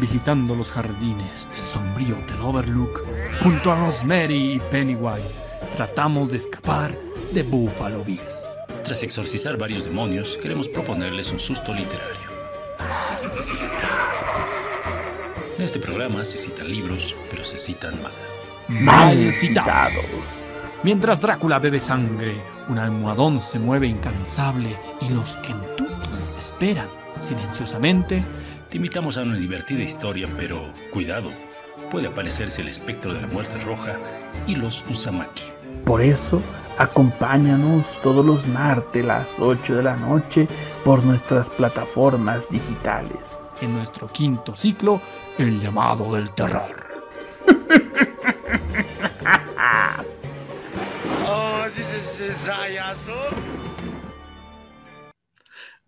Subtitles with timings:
[0.00, 3.04] visitando los jardines del sombrío del Overlook,
[3.42, 5.38] junto a Rosemary y Pennywise,
[5.76, 6.98] tratamos de escapar
[7.32, 8.20] de Buffalo Bill.
[8.82, 12.30] Tras exorcizar varios demonios, queremos proponerles un susto literario.
[15.58, 18.12] En este programa se citan libros, pero se citan mal.
[18.68, 20.40] Mal citados.
[20.82, 26.88] Mientras Drácula bebe sangre, un almohadón se mueve incansable y los Kentuckys esperan
[27.20, 28.24] silenciosamente.
[28.70, 31.28] Te invitamos a una divertida historia, pero cuidado,
[31.90, 33.96] puede aparecerse el espectro de la muerte roja
[34.46, 35.42] y los Usamaki.
[35.84, 36.40] Por eso,
[36.78, 40.46] acompáñanos todos los martes a las 8 de la noche
[40.84, 43.40] por nuestras plataformas digitales.
[43.60, 45.00] En nuestro quinto ciclo,
[45.36, 46.86] El llamado del terror.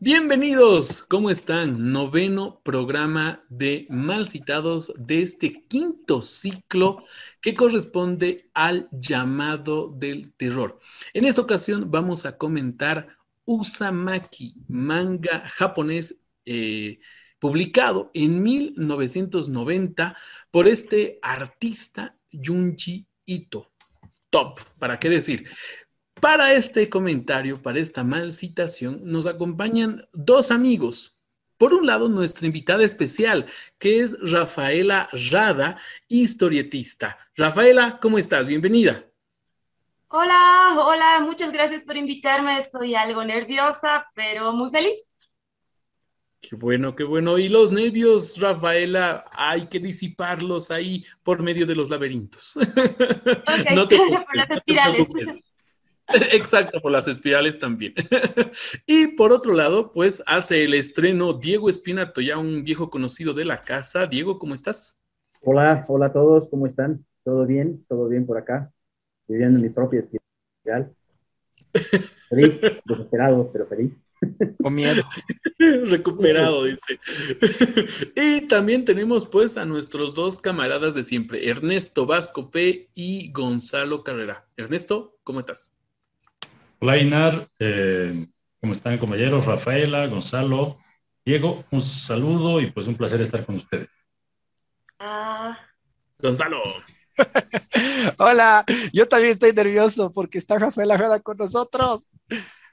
[0.04, 1.92] Bienvenidos, ¿cómo están?
[1.92, 7.04] Noveno programa de Mal Citados de este quinto ciclo
[7.40, 10.80] que corresponde al llamado del terror.
[11.14, 16.98] En esta ocasión vamos a comentar Usamaki, manga japonés eh,
[17.38, 20.16] publicado en 1990
[20.50, 23.70] por este artista Junji Ito.
[24.30, 25.48] Top, ¿para qué decir?
[26.22, 31.16] Para este comentario, para esta mal citación, nos acompañan dos amigos.
[31.58, 37.18] Por un lado, nuestra invitada especial, que es Rafaela Rada, historietista.
[37.36, 38.46] Rafaela, ¿cómo estás?
[38.46, 39.04] Bienvenida.
[40.06, 42.60] Hola, hola, muchas gracias por invitarme.
[42.60, 44.94] Estoy algo nerviosa, pero muy feliz.
[46.40, 47.36] Qué bueno, qué bueno.
[47.36, 52.56] Y los nervios, Rafaela, hay que disiparlos ahí por medio de los laberintos.
[53.74, 55.08] no te por las espirales.
[56.32, 57.94] Exacto, por las espirales también.
[58.86, 63.44] y por otro lado, pues hace el estreno Diego Espinato, ya un viejo conocido de
[63.44, 64.06] la casa.
[64.06, 64.98] Diego, ¿cómo estás?
[65.42, 67.04] Hola, hola a todos, ¿cómo están?
[67.24, 67.84] ¿Todo bien?
[67.88, 68.70] ¿Todo bien por acá?
[69.26, 70.94] Viviendo mi propia espiral.
[72.28, 73.92] Feliz, desesperado, pero feliz.
[74.62, 75.02] Con miedo.
[75.58, 76.98] Recuperado, dice.
[78.14, 84.04] y también tenemos pues a nuestros dos camaradas de siempre, Ernesto Vasco P y Gonzalo
[84.04, 84.46] Carrera.
[84.56, 85.71] Ernesto, ¿cómo estás?
[86.84, 88.26] Hola Inar, eh,
[88.60, 89.46] ¿cómo están compañeros?
[89.46, 90.80] Rafaela, Gonzalo,
[91.24, 93.88] Diego, un saludo y pues un placer estar con ustedes.
[94.98, 95.56] Ah.
[96.18, 96.60] Gonzalo.
[98.18, 102.08] Hola, yo también estoy nervioso porque está Rafaela Rueda con nosotros.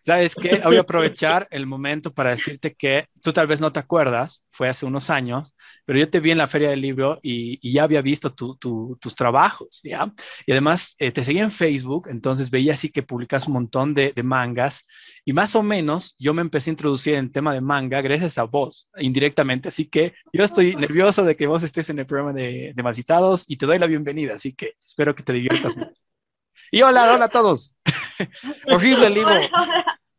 [0.06, 0.62] ¿Sabes qué?
[0.64, 4.70] Voy a aprovechar el momento para decirte que tú tal vez no te acuerdas, fue
[4.70, 5.54] hace unos años,
[5.86, 9.82] pero yo te vi en la feria del libro y, ya había visto tus trabajos,
[9.84, 10.12] ¿ya?
[10.46, 14.14] Y además eh, te seguí en Facebook, entonces veía así que publicas un montón de,
[14.24, 14.86] mangas
[15.24, 18.38] y más o menos yo me empecé a introducir en el tema de manga gracias
[18.38, 22.34] a vos, indirectamente, así que yo estoy nervioso de que vos estés en el programa
[22.34, 25.94] de, de Masitados y te doy la bienvenida, así que espero que te diviertas mucho.
[26.72, 27.74] Y hola, hola a todos.
[28.68, 29.40] Horrible el libro.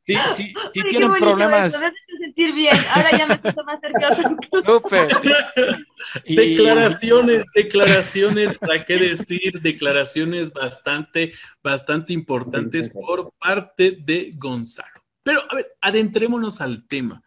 [0.06, 1.80] Sí, sí, sí tienen problemas.
[1.80, 2.74] Me sentir bien.
[2.94, 4.36] Ahora ya me siento más nerviosa.
[6.26, 9.60] Declaraciones, declaraciones, ¿para qué decir?
[9.60, 15.04] Declaraciones bastante, bastante importantes por parte de Gonzalo.
[15.22, 17.22] Pero, a ver, adentrémonos al tema.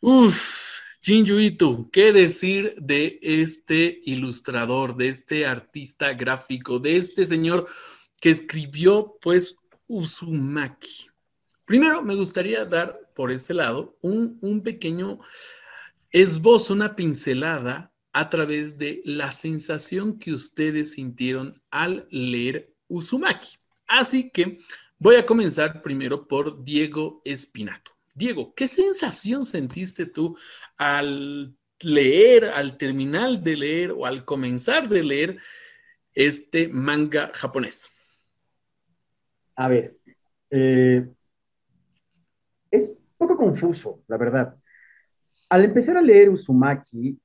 [0.00, 0.64] Uf,
[1.02, 7.68] Jinjuito, ¿qué decir de este ilustrador, de este artista gráfico, de este señor
[8.20, 11.08] que escribió, pues, Uzumaki.
[11.64, 15.20] Primero, me gustaría dar por este lado un, pequeño
[16.10, 23.56] esbozo, una pincelada a través de la sensación que ustedes sintieron al leer Uzumaki.
[23.86, 24.60] Así que
[24.98, 27.92] voy a comenzar primero por Diego Espinato.
[28.14, 30.36] Diego, ¿qué sensación sentiste tú
[30.76, 35.38] al leer, al terminar de leer o al comenzar de leer
[36.14, 37.93] este manga japonés?
[39.56, 39.96] A ver,
[40.50, 41.08] eh,
[42.70, 44.56] es un poco confuso, la verdad.
[45.48, 47.18] Al empezar a leer Uzumaki,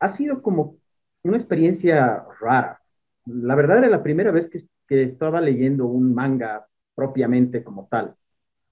[0.00, 0.76] ha sido como
[1.22, 2.80] una experiencia rara.
[3.26, 8.14] La verdad era la primera vez que, estaba leyendo un manga propiamente como tal.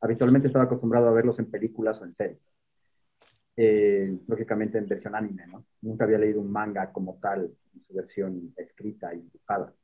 [0.00, 2.40] Habitualmente estaba acostumbrado a verlos en películas o en series.
[3.54, 5.66] Eh, lógicamente en versión anime, ¿no?
[5.82, 9.74] Nunca había leído un manga como tal, en su versión escrita y dibujada.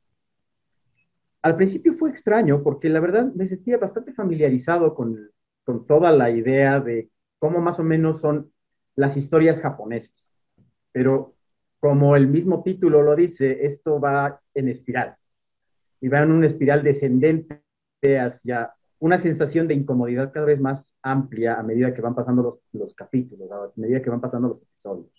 [1.43, 5.29] Al principio fue extraño porque la verdad me sentía bastante familiarizado con,
[5.63, 8.51] con toda la idea de cómo más o menos son
[8.95, 10.31] las historias japonesas.
[10.91, 11.35] Pero
[11.79, 15.17] como el mismo título lo dice, esto va en espiral.
[15.99, 17.61] Y va en una espiral descendente
[18.19, 22.59] hacia una sensación de incomodidad cada vez más amplia a medida que van pasando los,
[22.71, 25.11] los capítulos, a medida que van pasando los episodios.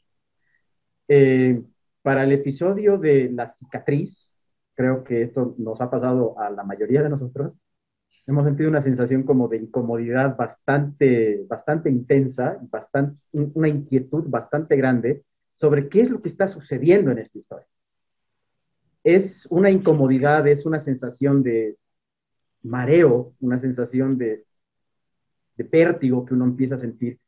[1.09, 1.63] Eh,
[2.01, 4.34] para el episodio de la cicatriz,
[4.75, 7.53] creo que esto nos ha pasado a la mayoría de nosotros,
[8.27, 15.25] hemos sentido una sensación como de incomodidad bastante, bastante intensa, bastante, una inquietud bastante grande
[15.53, 17.67] sobre qué es lo que está sucediendo en esta historia.
[19.03, 21.77] Es una incomodidad, es una sensación de
[22.63, 24.45] mareo, una sensación de,
[25.57, 27.19] de pértigo que uno empieza a sentir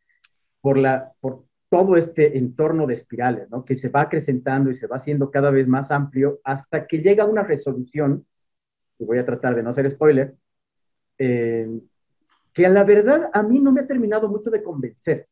[0.60, 3.64] por, la, por todo este entorno de espirales, ¿no?
[3.64, 7.24] que se va acrecentando y se va haciendo cada vez más amplio hasta que llega
[7.24, 8.26] una resolución,
[8.98, 10.34] y voy a tratar de no hacer spoiler,
[11.18, 11.68] eh,
[12.52, 15.28] que a la verdad a mí no me ha terminado mucho de convencer.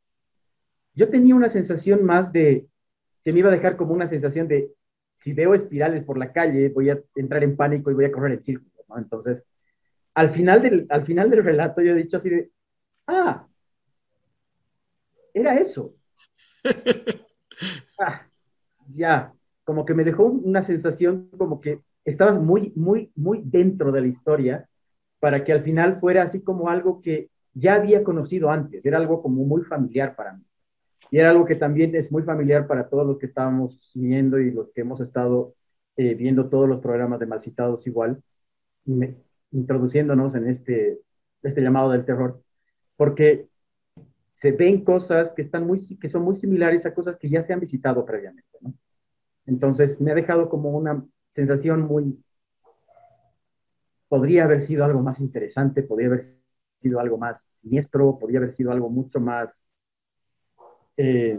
[0.94, 2.66] Yo tenía una sensación más de,
[3.22, 4.70] que me iba a dejar como una sensación de,
[5.18, 8.32] si veo espirales por la calle, voy a entrar en pánico y voy a correr
[8.32, 8.70] en círculo.
[8.96, 9.42] Entonces,
[10.14, 12.50] al final del, al final del relato yo he dicho así de,
[13.06, 13.46] ah,
[15.32, 15.94] era eso.
[18.92, 19.32] ya,
[19.64, 24.06] como que me dejó una sensación como que estabas muy, muy, muy dentro de la
[24.06, 24.68] historia
[25.20, 29.22] para que al final fuera así como algo que ya había conocido antes, era algo
[29.22, 30.44] como muy familiar para mí.
[31.10, 34.50] Y era algo que también es muy familiar para todos los que estábamos viendo y
[34.50, 35.54] los que hemos estado
[35.96, 38.22] eh, viendo todos los programas de Malcitados igual,
[39.52, 41.00] introduciéndonos en este,
[41.42, 42.42] este llamado del terror,
[42.96, 43.48] porque
[44.36, 47.52] se ven cosas que, están muy, que son muy similares a cosas que ya se
[47.52, 48.58] han visitado previamente.
[48.60, 48.74] ¿no?
[49.46, 52.22] Entonces me ha dejado como una sensación muy,
[54.08, 56.24] podría haber sido algo más interesante, podría haber
[56.80, 59.64] sido algo más siniestro, podría haber sido algo mucho más
[60.96, 61.38] eh,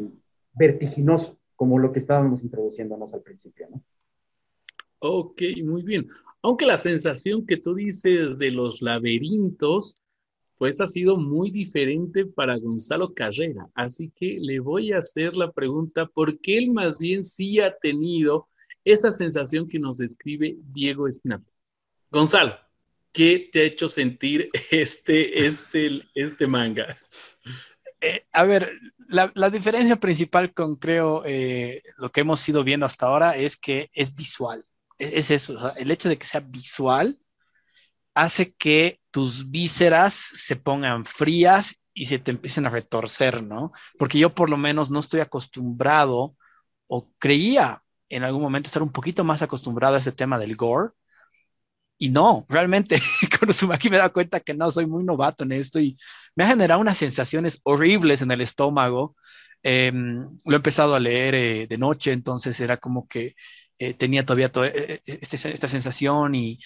[0.54, 3.84] vertiginoso, como lo que estábamos introduciéndonos al principio, ¿no?
[5.00, 6.08] Ok, muy bien.
[6.42, 9.96] Aunque la sensación que tú dices de los laberintos,
[10.57, 13.68] pues ha sido muy diferente para Gonzalo Carrera.
[13.74, 18.48] Así que le voy a hacer la pregunta, porque él más bien sí ha tenido
[18.84, 21.44] esa sensación que nos describe Diego Espinal.
[22.12, 22.56] Gonzalo,
[23.12, 26.96] ¿qué te ha hecho sentir este, este, este manga?
[28.00, 28.69] Eh, a ver,
[29.08, 33.90] la, diferencia principal con creo eh, lo que hemos ido viendo hasta ahora es que
[33.94, 34.66] es visual.
[35.00, 37.19] E, es, eso, el hecho de que sea visual
[38.16, 43.72] hace que tus vísceras se pongan frías y se te empiecen a retorcer, ¿no?
[43.98, 46.36] Porque yo por lo menos no estoy acostumbrado
[46.88, 50.92] o creía en algún momento estar un poquito más acostumbrado a ese tema del gore
[51.98, 52.98] y no, realmente
[53.40, 55.98] con Uzumaki me he dado cuenta que no, soy muy novato en esto y
[56.36, 59.16] me ha generado unas sensaciones horribles en el estómago.
[59.64, 63.36] Em, lo he empezado a leer eh, de noche, entonces era como que
[63.80, 66.60] eh, tenía todavía eh, este, esta sensación y,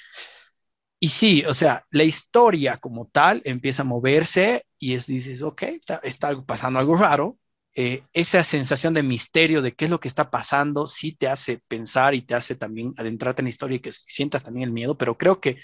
[1.00, 5.64] y sí, o sea, la historia como tal empieza a moverse y es, dices, ok,
[5.64, 7.38] está, está pasando algo raro,
[7.76, 11.62] eh, esa sensación de misterio de qué es lo que está pasando, sí te hace
[11.68, 14.98] pensar y te hace también adentrarte en la historia y que sientas también el miedo,
[14.98, 15.60] pero creo que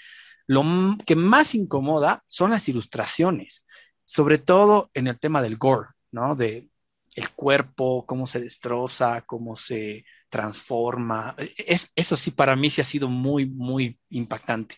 [0.46, 0.64] lo
[1.04, 3.66] que más incomoda son las ilustraciones,
[4.04, 6.36] sobre todo en el tema del gore, ¿no?
[6.36, 6.70] De
[7.16, 11.34] el cuerpo, cómo se destroza, cómo se transforma.
[11.56, 14.76] Es, eso sí, para mí sí ha sido muy, muy impactante.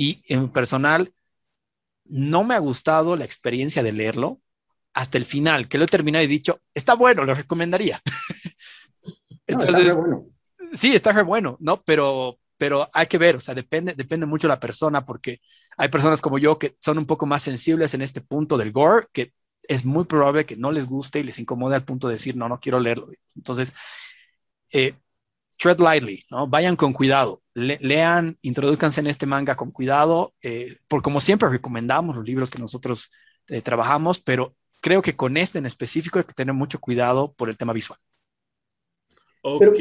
[0.00, 1.12] Y en personal,
[2.04, 4.40] no me ha gustado la experiencia de leerlo,
[4.94, 8.00] hasta el final, que lo he terminado y dicho, está bueno, lo recomendaría.
[9.48, 10.26] Entonces, está bueno.
[10.72, 11.82] Sí, está re bueno, ¿no?
[11.82, 15.40] Pero, pero hay que ver, o sea, depende, depende mucho de la persona, porque
[15.76, 19.08] hay personas como yo que son un poco más sensibles en este punto del gore,
[19.12, 19.32] que
[19.64, 22.48] es muy probable que no les guste y les incomode al punto de decir, no,
[22.48, 23.08] no quiero leerlo.
[23.34, 23.74] Entonces,
[24.70, 24.94] eh,
[25.58, 26.46] tread lightly, ¿no?
[26.46, 32.16] Vayan con cuidado, lean, introduzcanse en este manga con cuidado, eh, porque como siempre recomendamos
[32.16, 33.10] los libros que nosotros
[33.48, 37.48] eh, trabajamos, pero creo que con este en específico hay que tener mucho cuidado por
[37.48, 37.98] el tema visual.
[39.42, 39.78] Ok.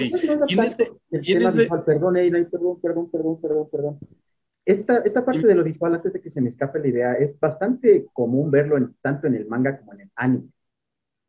[0.48, 4.00] y este, el tema visual, perdón, perdón, perdón, perdón, perdón, perdón.
[4.65, 7.39] Esta, esta parte de lo visual, antes de que se me escape la idea, es
[7.39, 10.50] bastante común verlo en, tanto en el manga como en el anime.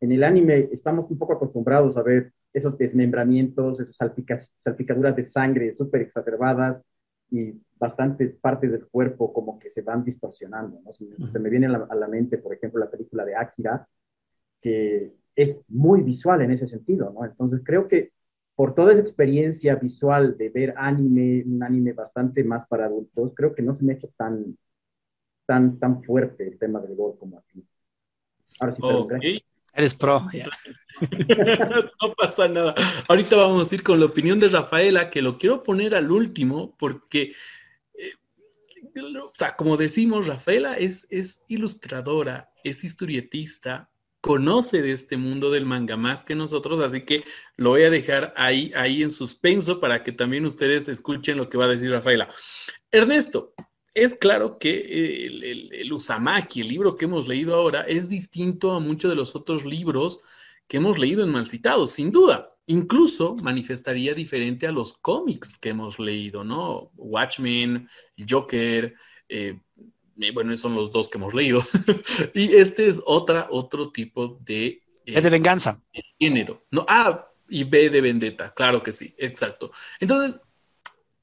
[0.00, 3.96] En el anime estamos un poco acostumbrados a ver esos desmembramientos, esas
[4.58, 6.82] salpicaduras de sangre súper exacerbadas,
[7.30, 10.80] y bastantes partes del cuerpo como que se van distorsionando.
[10.84, 10.92] ¿no?
[10.92, 13.86] Se, me viene a la, mente, por ejemplo, la película de Akira,
[14.60, 17.12] que es muy visual en ese sentido.
[17.12, 17.24] ¿no?
[17.24, 18.12] Entonces creo que
[18.54, 23.54] por toda esa experiencia visual de ver anime, un anime bastante más para adultos, creo
[23.54, 24.58] que no se me ha hecho tan,
[25.46, 27.64] tan, tan fuerte el tema del gore como aquí.
[28.58, 29.44] Ahora sí, okay.
[29.78, 30.26] Eres pro.
[32.02, 32.74] no pasa nada.
[33.06, 36.74] Ahorita vamos a ir con la opinión de Rafaela, que lo quiero poner al último,
[36.76, 37.32] porque,
[37.94, 38.14] eh,
[39.22, 43.88] o sea, como decimos, Rafaela es, es ilustradora, es historietista,
[44.20, 47.22] conoce de este mundo del manga más que nosotros, así que
[47.56, 51.56] lo voy a dejar ahí, ahí en suspenso para que también ustedes escuchen lo que
[51.56, 52.28] va a decir Rafaela.
[52.90, 53.54] Ernesto,
[54.02, 58.80] es claro que el, el, Usamaki, el libro que hemos leído ahora, es distinto a
[58.80, 60.24] muchos de los otros libros
[60.66, 62.54] que hemos leído en Malcitados, sin duda.
[62.66, 66.92] Incluso manifestaría diferente a los cómics que hemos leído, ¿no?
[66.96, 67.88] Watchmen,
[68.28, 68.94] Joker,
[69.28, 69.58] eh,
[70.20, 71.62] eh, bueno, son los dos que hemos leído.
[72.34, 74.82] y este es otra, otro tipo de...
[75.06, 75.82] Eh, de venganza.
[76.18, 76.66] género.
[76.70, 79.70] No, ah, y B de vendetta, claro que sí, exacto.
[79.98, 80.38] Entonces,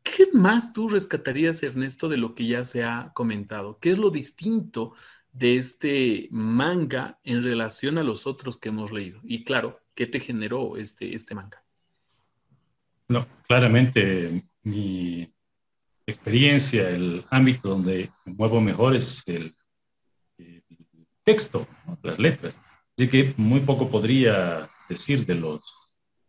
[0.05, 3.79] ¿qué más tú rescatarías, Ernesto, de lo que ya se ha comentado?
[3.79, 4.93] ¿Qué es lo distinto
[5.33, 9.19] de este manga en relación a los otros que hemos leído?
[9.23, 11.63] Y claro, ¿qué te generó este, este manga?
[13.07, 15.29] No, claramente mi
[16.05, 19.55] experiencia, el ámbito donde me muevo mejor es el,
[21.23, 21.67] texto,
[22.03, 22.55] las letras.
[22.95, 25.61] Así que muy poco podría decir de los,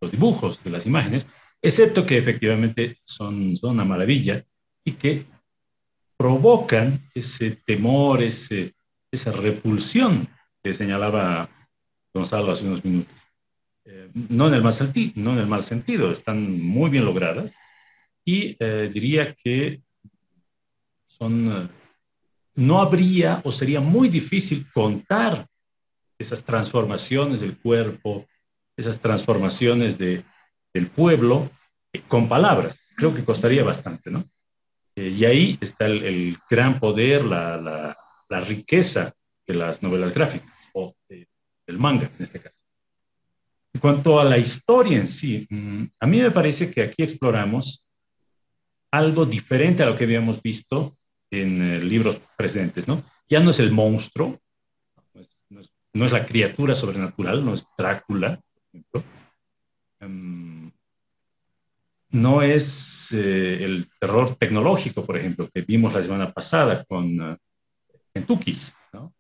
[0.01, 1.27] los, dibujos, de las imágenes,
[1.67, 4.45] excepto que efectivamente son, una maravilla
[4.85, 5.25] y que
[6.17, 8.75] provocan ese temor, ese,
[9.11, 10.29] esa repulsión
[10.63, 11.51] que señalaba
[12.15, 13.17] Gonzalo hace unos minutos.
[13.85, 14.75] Eh, no, en el mal
[15.17, 17.53] no en el mal sentido, están muy bien logradas,
[18.25, 19.83] y eh, diría que
[21.07, 21.69] son, eh,
[22.55, 25.49] no habría o sería muy difícil contar
[26.17, 28.25] esas transformaciones del cuerpo,
[28.77, 30.25] esas transformaciones de,
[30.77, 31.51] del pueblo
[31.93, 32.79] eh, con palabras.
[32.97, 34.25] Creo que costaría bastante, ¿no?
[34.99, 37.95] y ahí está el, gran poder, la, la,
[38.31, 39.13] la, riqueza
[39.47, 42.57] de las novelas gráficas o del manga en este caso.
[43.75, 47.85] En cuanto a la historia en sí, mm, a mí me parece que aquí exploramos
[48.91, 50.97] algo diferente a lo que habíamos visto
[51.31, 53.05] en eh, libros precedentes, ¿no?
[53.29, 54.39] Ya no es el monstruo,
[55.91, 59.05] no es, la criatura sobrenatural, no es Drácula, por ejemplo.
[60.01, 60.56] Em,
[62.17, 67.37] no es eh, el terror tecnológico, por ejemplo, que vimos la semana pasada con uh,
[68.93, 69.13] ¿no?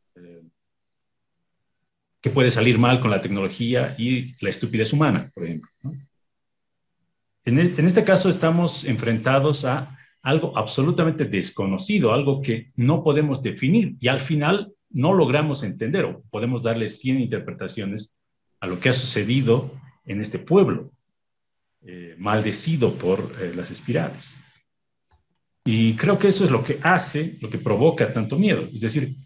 [2.20, 5.70] que puede salir mal con la tecnología y la estupidez humana, por ejemplo.
[5.82, 5.92] ¿no?
[7.44, 13.96] E, en, este caso estamos enfrentados a algo absolutamente desconocido, algo que no podemos definir
[14.00, 18.18] y al final no logramos entender o podemos darle 100 interpretaciones
[18.58, 19.70] a lo que ha sucedido
[20.04, 20.90] en este pueblo,
[21.86, 24.36] eh, maldecido por eh, las espirales.
[25.64, 29.16] Y creo que eso es lo que hace, lo que provoca tanto miedo, es decir,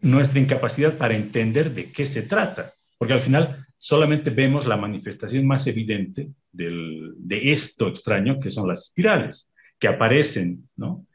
[0.00, 5.46] nuestra incapacidad para entender de qué se trata, porque al final solamente vemos la manifestación
[5.46, 11.06] más evidente de esto extraño que son las espirales, que aparecen, ¿no?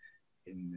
[0.45, 0.67] En,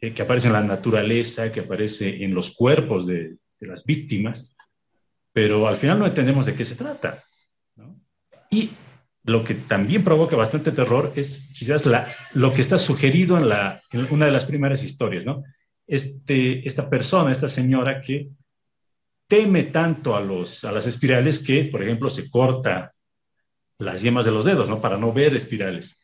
[0.00, 4.56] que aparecen en la naturaleza, que aparece en los cuerpos de, las víctimas,
[5.32, 7.22] pero al final no entendemos de qué se trata.
[8.50, 8.70] Y
[9.24, 13.82] lo que también provoca bastante terror es quizás la, lo que está sugerido en, la,
[13.90, 15.44] en una de las primeras historias, ¿no?
[15.86, 18.30] Este, esta persona, esta señora que
[19.26, 22.90] teme tanto a, los, a las espirales que, por ejemplo, se corta
[23.78, 24.80] las yemas de los dedos, ¿no?
[24.80, 26.00] Para no ver espirales.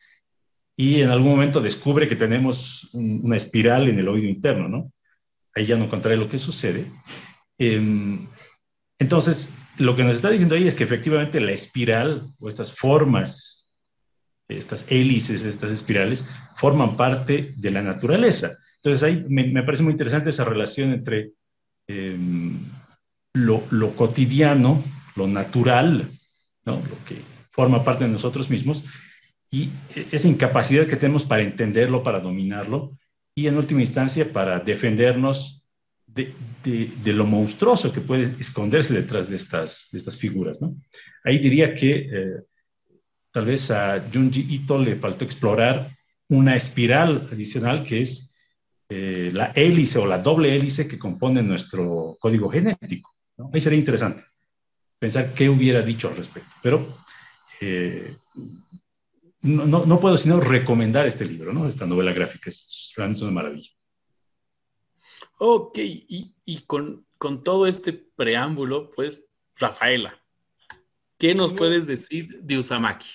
[0.77, 4.91] Y en algún momento descubre que tenemos una espiral en el oído interno, ¿no?
[5.53, 6.85] Ahí ya no contaré lo que sucede.
[7.57, 8.27] Em,
[8.99, 13.67] entonces, lo que nos está diciendo ahí es que efectivamente la espiral o estas formas,
[14.47, 18.57] estas hélices, estas espirales, forman parte de la naturaleza.
[18.77, 21.31] Entonces, ahí me, parece muy interesante esa relación entre
[21.87, 22.59] em,
[23.33, 23.61] lo,
[23.95, 24.83] cotidiano,
[25.15, 26.07] lo natural,
[26.65, 26.73] ¿no?
[26.73, 27.17] lo que
[27.51, 28.83] forma parte de nosotros mismos,
[29.51, 29.69] y
[30.11, 32.97] esa incapacidad que tenemos para entenderlo, para dominarlo,
[33.35, 35.64] y en última instancia para defendernos
[36.15, 36.33] de,
[37.03, 40.61] de, lo monstruoso que puede esconderse detrás de estas, de estas figuras.
[40.61, 40.75] ¿no?
[41.25, 42.41] Ahí diría que eh,
[43.31, 45.91] tal vez a Junji Ito le faltó explorar
[46.29, 48.33] una espiral adicional que es
[48.87, 53.13] eh, la hélice o la doble hélice que compone nuestro código genético.
[53.51, 54.23] Ahí sería interesante
[54.97, 56.49] pensar qué hubiera dicho al respecto.
[56.63, 56.97] Pero
[57.59, 58.15] eh,
[59.41, 61.67] no, no, puedo sino recomendar este libro, ¿no?
[61.67, 62.49] esta novela gráfica.
[62.49, 63.69] Es realmente una maravilla.
[65.37, 69.27] Ok, y, y con, con, todo este preámbulo, pues,
[69.57, 70.17] Rafaela,
[71.17, 73.09] ¿qué nos puedes decir de Usamaki?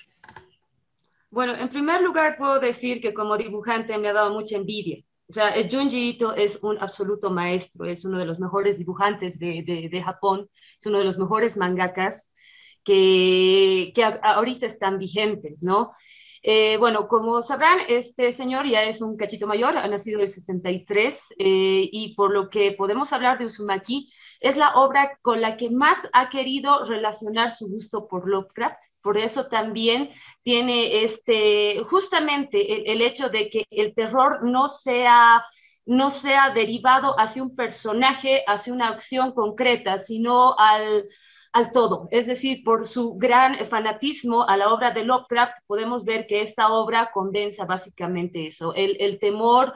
[1.30, 5.32] Bueno, en primer lugar puedo decir que como dibujante me ha dado mucha envidia o
[5.32, 10.02] sea, Junji Ito es un absoluto maestro, es uno de los mejores dibujantes de, de,
[10.02, 12.34] Japón, es uno de los mejores mangakas
[12.82, 15.92] que, que ahorita están vigentes, ¿no?
[16.42, 20.32] Eh, bueno, como sabrán, este señor ya es un cachito mayor, ha nacido en el
[20.32, 25.58] 63 eh, y por lo que podemos hablar de Uzumaki, es la obra con la
[25.58, 28.82] que más ha querido relacionar su gusto por Lovecraft.
[29.02, 30.10] Por eso también
[30.42, 35.44] tiene este, justamente el, hecho de que el terror no sea
[35.86, 41.06] no sea derivado hacia un personaje, hacia una acción concreta, sino al,
[41.52, 42.08] al todo.
[42.10, 46.72] Es decir, por su gran fanatismo a la obra de Lovecraft, podemos ver que esta
[46.72, 49.74] obra condensa básicamente eso, el, temor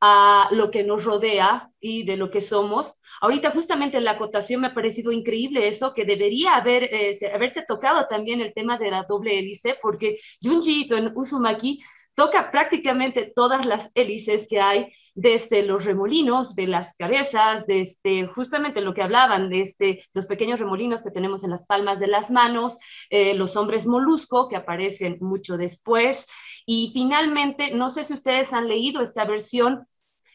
[0.00, 2.94] a lo que nos rodea y de lo que somos.
[3.20, 7.62] Ahorita justamente en la acotación me ha parecido increíble eso, que debería haber, eh, haberse
[7.66, 11.82] tocado también el tema de la doble hélice, porque Junji Ito en Uzumaki
[12.14, 18.80] toca prácticamente todas las hélices que hay desde los remolinos de las cabezas, desde justamente
[18.80, 22.30] lo que hablaban, de este, los pequeños remolinos que tenemos en las palmas de las
[22.30, 22.78] manos,
[23.10, 26.26] eh, los hombres molusco que aparecen mucho después.
[26.66, 29.86] Y finalmente, no sé si ustedes han leído esta versión,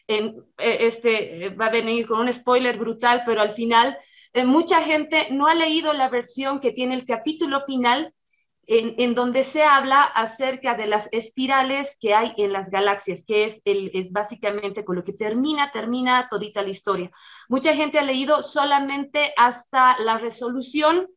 [0.08, 3.96] eh, este va a venir con un spoiler brutal, pero al final
[4.32, 8.12] eh, mucha gente no ha leído la versión que tiene el capítulo final
[8.66, 14.12] en, donde se habla acerca de las espirales que hay en las galaxias, que es,
[14.12, 17.10] básicamente con lo que termina, termina todita la historia.
[17.48, 21.08] Mucha gente ha leído solamente hasta la resolución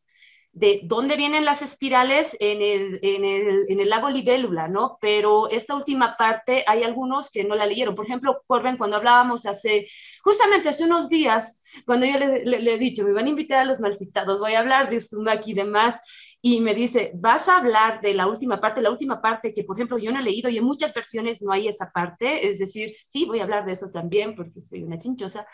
[0.51, 4.97] de dónde vienen las espirales en el, en el, en el lago Libélula, ¿no?
[4.99, 7.95] Pero esta última parte hay algunos que no la leyeron.
[7.95, 9.87] Por ejemplo, Corben, cuando hablábamos hace,
[10.23, 13.65] justamente hace unos días, cuando yo le, le, he dicho, me van a invitar a
[13.65, 15.99] los malcitados, voy a hablar de Sumaki y demás,
[16.41, 19.75] y me dice, vas a hablar de la última parte, la última parte que, por
[19.77, 22.95] ejemplo, yo no he leído y en muchas versiones no hay esa parte, es decir,
[23.07, 25.45] sí, voy a hablar de eso también porque soy una chinchosa.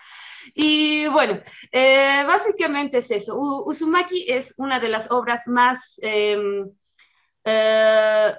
[0.54, 3.36] Y bueno, eh, básicamente es eso.
[3.66, 6.70] Uzumaki es una de las obras más, em,
[7.46, 8.34] eh,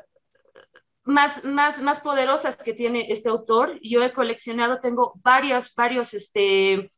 [1.05, 3.79] más, más, más poderosas que tiene este autor.
[3.83, 6.89] Yo he coleccionado, tengo varios, varios, este,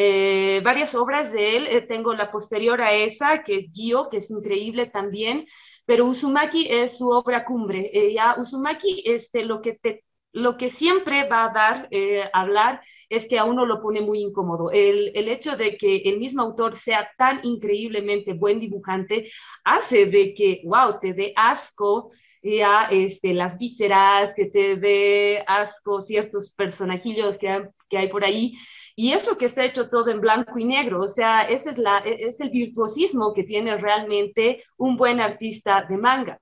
[0.00, 1.66] eh, varias obras de él.
[1.66, 5.46] Eh, tengo la posterior a esa, que es Gio, que es increíble también,
[5.86, 7.90] pero Uzumaki es su obra cumbre.
[7.92, 11.88] Eh, ya Uzumaki, este, lo que te lo que siempre va a dar
[12.32, 14.70] hablar es que a uno lo pone muy incómodo.
[14.70, 19.32] El, el, hecho de que el mismo autor sea tan increíblemente buen dibujante
[19.64, 26.02] hace de que, wow, te dé asco ya este, las vísceras, que te dé asco
[26.02, 28.54] ciertos personajillos que, que hay por ahí.
[29.00, 32.50] Y eso que está hecho todo en blanco y negro, o sea, ese es, el
[32.50, 36.40] virtuosismo que tiene realmente un buen artista de manga.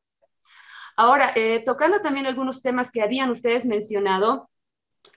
[0.97, 4.49] Ahora, eh, tocando también algunos temas que habían ustedes mencionado,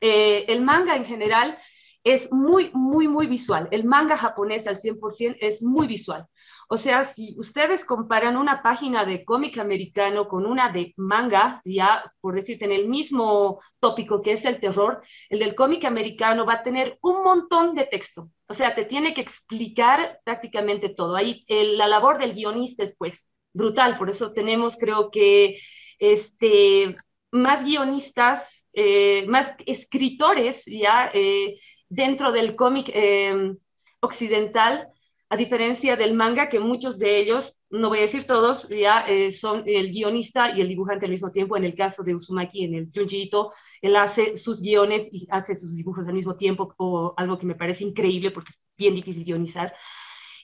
[0.01, 1.57] eh, el manga en general
[2.03, 3.69] es muy, muy, muy visual.
[3.71, 6.27] El manga japonés al 100% es muy visual.
[6.71, 12.13] O sea, si ustedes comparan una página de cómic americano con una de manga, ya
[12.21, 16.53] por decirte en el mismo tópico que es el terror, el del cómic americano va
[16.53, 18.29] a tener un montón de texto.
[18.47, 21.15] O sea, te tiene que explicar prácticamente todo.
[21.15, 25.59] Ahí la labor del guionista es pues brutal, por eso tenemos creo que
[25.97, 26.95] este,
[27.31, 33.55] más guionistas, eh, más escritores ya eh, dentro del cómic eh,
[34.01, 34.87] occidental
[35.31, 39.31] a diferencia del manga, que muchos de ellos, no voy a decir todos, ya eh,
[39.31, 41.55] son el guionista y el dibujante al mismo tiempo.
[41.55, 45.53] En el caso de Uzumaki, en el Junji Ito, él hace sus guiones y hace
[45.53, 49.23] sus dibujos al mismo tiempo, o algo que me parece increíble porque es bien difícil
[49.23, 49.71] guionizar.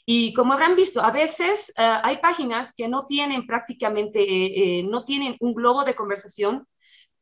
[0.06, 5.04] Y como habrán visto, a veces eh, hay páginas que no tienen prácticamente, eh, no
[5.04, 6.68] tienen un globo de conversación,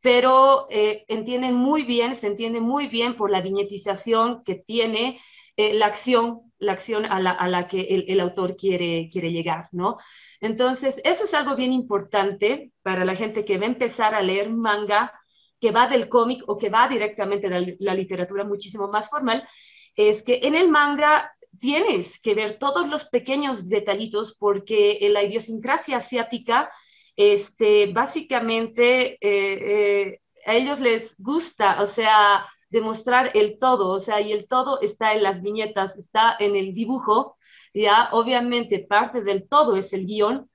[0.02, 5.22] pero entienden muy bien, se entiende muy bien por la viñetización que tiene
[5.58, 9.98] la acción la acción a la, que el, autor quiere, quiere llegar, ¿no?
[10.40, 14.50] Entonces, eso es algo bien importante para la gente que va a empezar a leer
[14.50, 15.14] manga,
[15.60, 19.48] que va del cómic o que va directamente de la, literatura muchísimo más formal,
[19.96, 25.98] es que en el manga tienes que ver todos los pequeños detallitos porque la idiosincrasia
[25.98, 26.72] asiática,
[27.16, 34.20] este, básicamente, eh, eh, a ellos les gusta, o sea, demostrar el todo, o sea,
[34.20, 37.38] y el todo está en las viñetas, está en el dibujo,
[37.74, 40.50] ya obviamente parte del todo es el guion,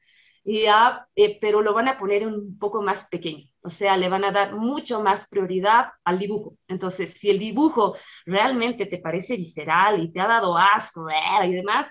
[0.45, 4.25] ya, eh, pero lo van a poner un poco más pequeño, o sea, le van
[4.25, 6.57] a dar mucho más prioridad al dibujo.
[6.69, 11.53] Entonces, si el dibujo realmente te parece visceral y te ha dado asco eh, y
[11.55, 11.87] demás,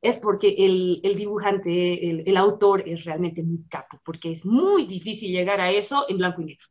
[0.00, 4.86] es porque el, el dibujante, el, el autor es realmente muy capo, porque es muy
[4.86, 6.66] difícil llegar a eso en blanco y negro.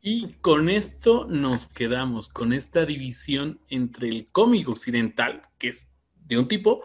[0.00, 5.92] Y con esto nos quedamos, con esta división entre el cómic occidental, que es
[6.26, 6.82] de un tipo,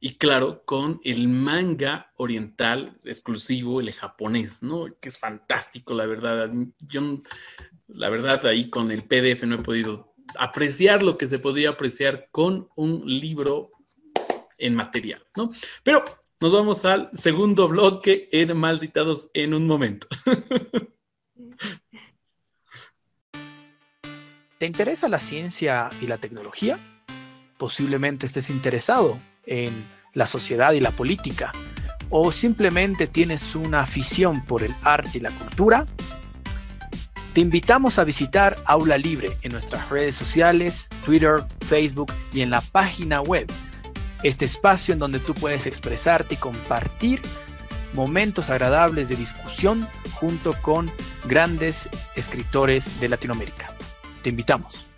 [0.00, 4.86] y claro, con el manga oriental exclusivo, el japonés, ¿no?
[5.00, 6.50] Que es fantástico, la verdad.
[6.86, 7.22] Yo,
[7.88, 12.28] la verdad, ahí con el PDF no he podido apreciar lo que se podría apreciar
[12.30, 13.70] con un libro
[14.58, 15.50] en material, ¿no?
[15.82, 16.04] Pero
[16.40, 20.06] nos vamos al segundo bloque en mal citados en un momento.
[24.58, 26.78] ¿Te interesa la ciencia y la tecnología?
[27.58, 31.52] Posiblemente estés interesado en la sociedad y la política,
[32.08, 35.86] o simplemente tienes una afición por el arte y la cultura,
[37.32, 42.60] te invitamos a visitar Aula Libre en nuestras redes sociales, Twitter, Facebook y en la
[42.60, 43.50] página web.
[44.22, 47.20] Este espacio en donde tú puedes expresarte y compartir
[47.92, 50.88] momentos agradables de discusión junto con
[51.26, 53.74] grandes escritores de Latinoamérica.
[54.24, 54.88] Te invitamos.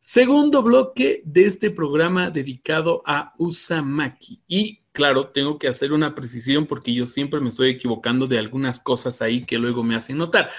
[0.00, 4.40] Segundo bloque de este programa dedicado a Usamaki.
[4.46, 8.78] Y claro, tengo que hacer una precisión porque yo siempre me estoy equivocando de algunas
[8.78, 10.50] cosas ahí que luego me hacen notar.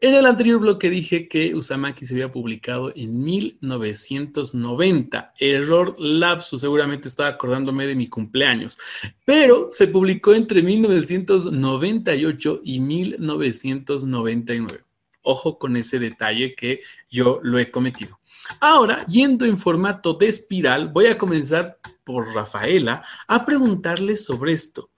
[0.00, 5.34] En el anterior bloque dije que Usamaki se había publicado en 1990.
[5.40, 8.78] Error lapsus, seguramente estaba acordándome de mi cumpleaños.
[9.24, 14.85] Pero se publicó entre 1998 y 1999.
[15.28, 18.20] Ojo con ese detalle que yo lo he cometido.
[18.60, 24.88] Ahora, yendo en formato de espiral, voy a comenzar por Rafaela a preguntarle sobre esto.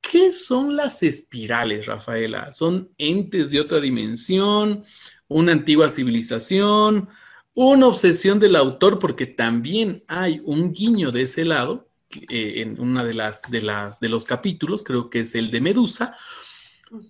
[0.00, 2.52] ¿Qué son las espirales, Rafaela?
[2.52, 4.84] ¿Son entes de otra dimensión?
[5.28, 7.08] ¿Una antigua civilización?
[7.54, 8.98] ¿Una obsesión del autor?
[8.98, 11.88] Porque también hay un guiño de ese lado
[12.30, 15.60] eh, en una de las, de las de los capítulos, creo que es el de
[15.60, 16.16] Medusa,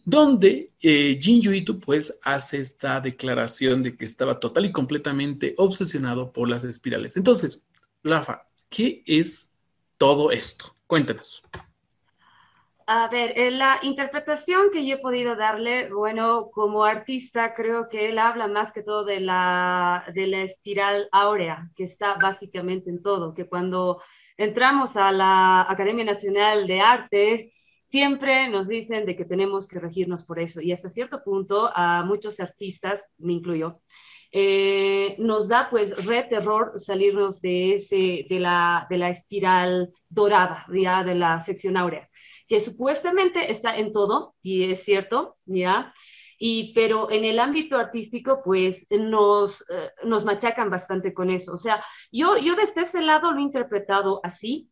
[0.05, 6.33] donde eh, Jin Yuito pues hace esta declaración de que estaba total y completamente obsesionado
[6.33, 7.17] por las espirales.
[7.17, 7.67] Entonces,
[8.03, 9.53] Rafa, ¿qué es
[9.97, 10.75] todo esto?
[10.87, 11.43] Cuéntanos.
[12.91, 18.19] A ver, la interpretación que yo he podido darle, bueno, como artista creo que él
[18.19, 23.35] habla más que todo de la, de la espiral áurea, que está básicamente en todo,
[23.35, 24.01] que cuando
[24.39, 27.53] entramos a la Academia Nacional de Arte,
[27.89, 32.05] siempre nos dicen de que tenemos que regirnos por eso y hasta cierto punto a
[32.05, 33.81] muchos artistas, me incluyo,
[34.31, 40.67] eh, nos da pues re terror salirnos de, ese, de, la, de la espiral dorada,
[40.73, 42.09] ya de la sección áurea,
[42.47, 45.95] que supuestamente está en todo y es cierto, ya,
[46.39, 51.53] y pero en el ámbito artístico pues nos, eh, nos machacan bastante con eso.
[51.55, 54.71] O sea, yo, yo desde ese lado lo he interpretado así,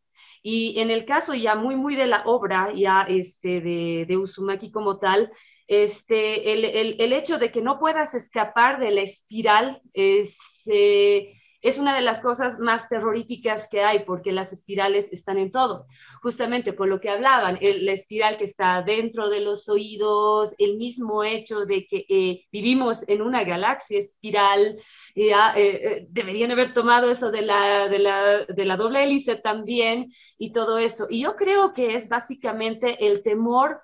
[0.49, 5.01] y en el caso ya muy, muy de la obra, ya este, de, de como
[5.01, 5.33] tal,
[5.67, 11.33] este, el, el, el, hecho de que no puedas escapar de la espiral es, eh,
[11.67, 15.87] es una de las cosas más terroríficas que hay, porque las espirales están en todo.
[16.23, 20.77] Justamente por lo que hablaban, el, la espiral que está dentro de los oídos, el
[20.77, 24.79] mismo hecho de que eh, vivimos en una galaxia espiral,
[25.17, 29.35] ya, eh, eh, deberían haber tomado eso de la, de, la, de la doble hélice
[29.35, 31.09] también y todo eso.
[31.11, 33.81] Y yo creo que es básicamente el temor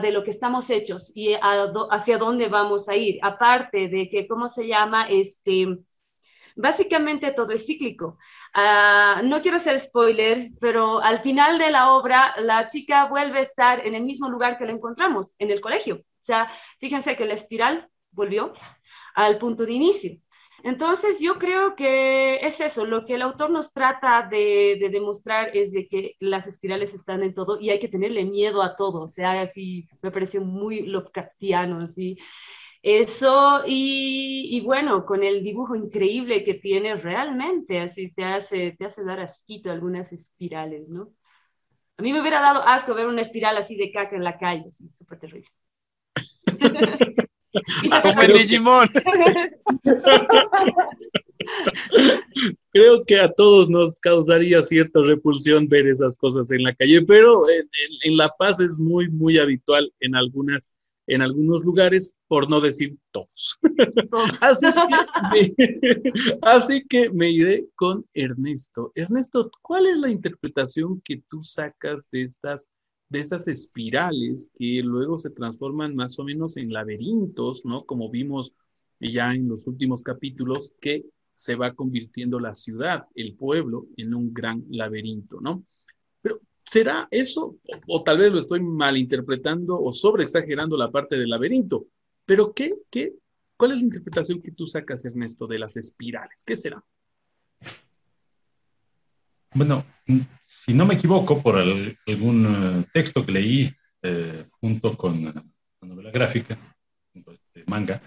[0.00, 3.18] de lo que estamos hechos y hacia dónde vamos a ir.
[3.22, 5.06] Aparte de que, ¿cómo se llama?
[5.10, 5.66] Este,
[6.60, 8.18] básicamente todo es cíclico.
[8.54, 13.42] Uh, no quiero hacer spoiler, pero al final de la obra la chica vuelve a
[13.42, 15.96] estar en el mismo lugar que la encontramos, en el colegio.
[15.96, 18.52] O sea, fíjense que la espiral volvió
[19.14, 20.20] al punto de inicio.
[20.62, 25.56] Entonces, yo creo que es eso, lo que el autor nos trata de, de, demostrar
[25.56, 29.02] es de que las espirales están en todo y hay que tenerle miedo a todo,
[29.02, 32.18] o sea, así me pareció muy Lovecraftiano, así.
[32.82, 38.86] Eso, y, y, bueno, con el dibujo increíble que tiene realmente, así te hace, te
[38.86, 41.12] hace dar asquito algunas espirales, ¿no?
[41.98, 44.64] A mí me hubiera dado asco ver una espiral así de caca en la calle,
[44.66, 45.50] así súper terrible.
[48.02, 48.88] Como en Digimon.
[52.72, 57.46] Creo que a todos nos causaría cierta repulsión ver esas cosas en la calle, pero
[57.50, 60.66] en, en, en La Paz es muy, muy habitual en algunas
[61.10, 63.58] en algunos lugares, por no decir todos.
[64.40, 64.94] así, que
[65.32, 65.54] me,
[66.42, 68.92] así, que me, iré con Ernesto.
[68.94, 72.68] Ernesto, ¿cuál es la interpretación que tú sacas de estas
[73.08, 77.84] de esas espirales que luego se transforman más o menos en laberintos, ¿no?
[77.84, 78.54] Como vimos
[79.00, 84.32] ya en los últimos capítulos, que se va convirtiendo la ciudad, el pueblo, en un
[84.32, 85.64] gran laberinto, ¿no?
[86.70, 87.56] ¿Será eso?
[87.88, 91.86] O, tal vez lo estoy malinterpretando o sobreexagerando la parte del laberinto.
[92.24, 93.14] Pero, ¿qué, qué,
[93.56, 96.44] ¿cuál es la interpretación que tú sacas, Ernesto, de las espirales?
[96.44, 96.82] ¿Qué será?
[99.52, 99.84] bueno,
[100.46, 105.44] si no me equivoco, por algún eh, texto que leí eh, junto con la
[105.80, 106.56] novela gráfica,
[107.12, 108.00] junto a este manga,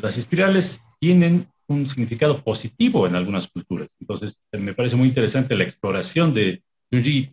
[0.00, 3.96] las espirales tienen un significado positivo en algunas culturas.
[3.98, 6.62] Entonces, me parece muy interesante la exploración de
[7.02, 7.30] Junji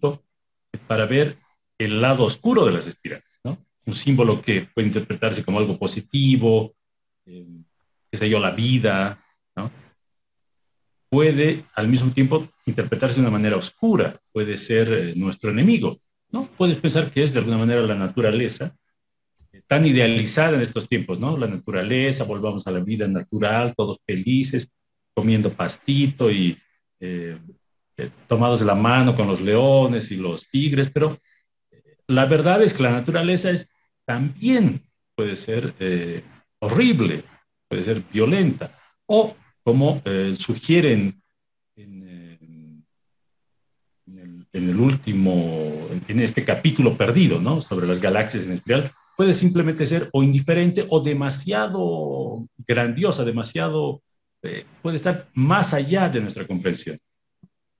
[0.88, 1.38] para ver
[1.78, 3.58] el lado oscuro de las espirales, ¿no?
[3.86, 6.74] Un símbolo que puede interpretarse como algo positivo,
[7.26, 7.46] eh,
[8.12, 9.24] qué sé yo, la vida,
[9.56, 9.72] ¿no?
[11.10, 16.46] Puede al mismo tiempo interpretarse de una manera oscura, puede ser eh, nuestro enemigo, ¿no?
[16.58, 18.76] Puedes pensar que es de alguna manera la naturaleza,
[19.68, 21.38] tan idealizada en estos tiempos, ¿no?
[21.38, 24.74] La naturaleza, volvamos a la vida natural, todos felices,
[25.14, 26.58] comiendo pastito y
[27.00, 27.40] eh, eh,
[28.28, 31.18] tomados de la mano con los leones y los tigres, pero
[31.72, 33.70] eh, la verdad es que la naturaleza es
[34.06, 34.82] también
[35.16, 35.74] puede ser
[36.60, 37.24] horrible,
[37.68, 40.02] puede ser violenta, o como
[40.34, 41.22] sugieren
[41.76, 42.84] en,
[44.08, 45.70] el, en, el, último,
[46.08, 47.62] en este capítulo perdido, ¿no?
[47.62, 54.02] Sobre las galaxias en espiral, puede simplemente ser o indiferente o demasiado grandiosa, demasiado,
[54.42, 56.98] eh, puede estar más allá de nuestra comprensión.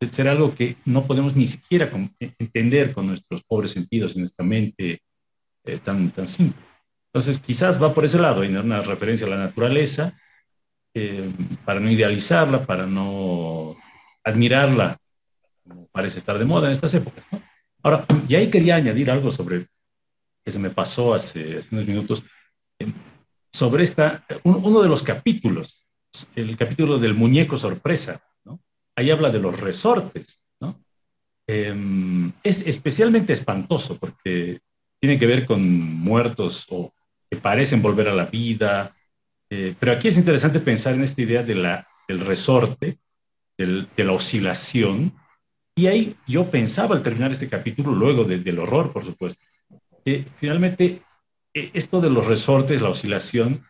[0.10, 5.02] Ser algo que no podemos ni siquiera entender con nuestros pobres sentidos y nuestra mente
[5.64, 6.60] eh, tan, tan simple.
[7.14, 10.18] Entonces, quizás va por ese lado, hay una referencia a la naturaleza,
[10.94, 11.30] eh,
[11.66, 13.78] para no idealizarla, para no
[14.24, 14.98] admirarla,
[15.64, 17.26] como parece estar de moda en estas épocas.
[17.84, 19.68] Ahora, y ahí quería añadir algo sobre
[20.44, 22.24] que se me pasó hace, unos minutos,
[22.80, 22.92] eh,
[23.52, 25.86] sobre esta, uno de los capítulos,
[26.36, 28.31] el capítulo del muñeco sorpresa, ¿no?
[29.02, 30.80] Ahí habla de los resortes, ¿no?
[31.48, 34.60] Em, es especialmente espantoso porque
[35.00, 36.94] tiene que ver con muertos o
[37.28, 38.96] que parecen volver a la vida,
[39.50, 43.00] eh, pero aquí es interesante pensar en esta idea del resorte,
[43.58, 45.16] de la oscilación,
[45.76, 49.44] y ahí yo pensaba al terminar este capítulo, luego del horror, por supuesto,
[50.36, 51.02] finalmente
[51.56, 53.66] eh, esto de los resortes, la oscilación,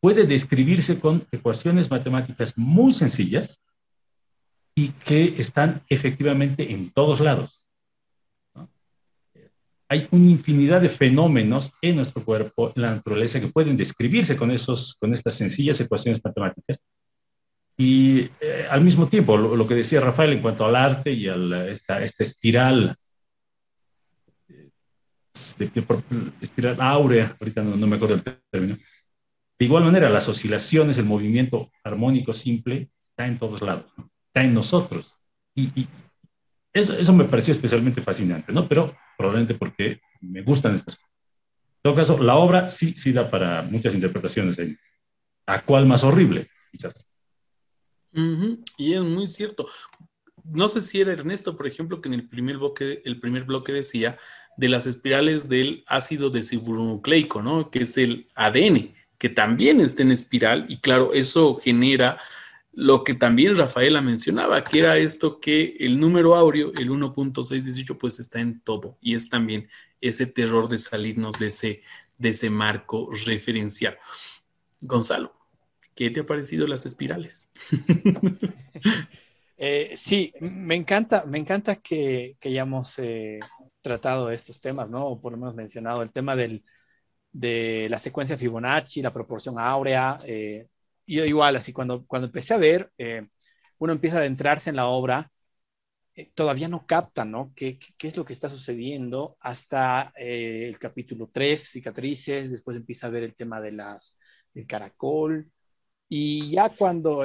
[0.00, 3.64] puede describirse con ecuaciones matemáticas muy sencillas
[4.78, 7.66] y que están efectivamente en todos lados.
[9.88, 14.50] Hay una infinidad de fenómenos en nuestro cuerpo, en la naturaleza, que pueden describirse con,
[14.50, 16.82] esos, con estas sencillas ecuaciones matemáticas.
[17.78, 21.34] Y eh, al mismo tiempo, lo, que decía Rafael en cuanto al arte y a
[21.68, 22.96] esta, esta espiral
[25.58, 25.70] de,
[26.40, 28.76] espiral áurea, ahorita no, me acuerdo el término.
[29.58, 33.86] De igual manera, las oscilaciones, el movimiento armónico simple está en todos lados,
[34.36, 35.14] está en nosotros.
[35.54, 35.88] Y,
[36.74, 38.68] eso, eso, me pareció especialmente fascinante, ¿no?
[38.68, 41.10] Pero probablemente porque me gustan estas cosas.
[41.10, 44.76] En todo caso, la obra sí, sí da para muchas interpretaciones ahí.
[45.46, 46.50] ¿A cuál más horrible?
[46.70, 47.08] Quizás.
[48.76, 49.68] Y es muy cierto.
[50.44, 53.72] No sé si era Ernesto, por ejemplo, que en el primer bloque, el primer bloque
[53.72, 54.18] decía
[54.58, 57.70] de las espirales del ácido desoxirribonucleico, ¿no?
[57.70, 62.18] Que es el ADN, que también está en espiral y claro, eso genera
[62.78, 68.20] lo que también Rafaela mencionaba, que era esto que el número áureo, el 1.618, pues
[68.20, 69.70] está en todo y es también
[70.02, 71.82] ese terror de salirnos de ese,
[72.18, 73.96] de ese marco referencial.
[74.78, 75.32] Gonzalo,
[75.94, 77.50] ¿qué te ha parecido las espirales?
[79.58, 83.40] Eh, sí, me encanta, me encanta que, que hayamos eh,
[83.80, 85.06] tratado estos temas, ¿no?
[85.06, 86.62] O por lo menos mencionado el tema del,
[87.32, 90.18] de la secuencia Fibonacci, la proporción áurea.
[90.26, 90.68] Eh,
[91.06, 93.28] yo igual, así cuando, cuando empecé a ver, eh,
[93.78, 95.30] uno empieza a adentrarse en la obra,
[96.14, 97.52] eh, todavía no capta, ¿no?
[97.54, 103.10] ¿Qué, ¿Qué, es lo que está sucediendo hasta el capítulo 3, cicatrices, después empieza a
[103.10, 104.18] ver el tema de las,
[104.54, 105.50] del caracol,
[106.08, 107.24] y ya cuando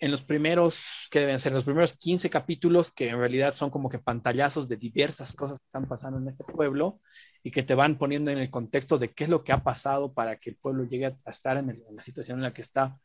[0.00, 3.88] en los primeros, que deben ser los primeros 15 capítulos, que en realidad son como
[3.88, 7.00] que pantallazos de diversas cosas que están pasando en este pueblo
[7.42, 10.12] y que te van poniendo en el contexto de qué es lo que ha pasado
[10.12, 12.96] para que el pueblo llegue a estar en, la situación en la que está,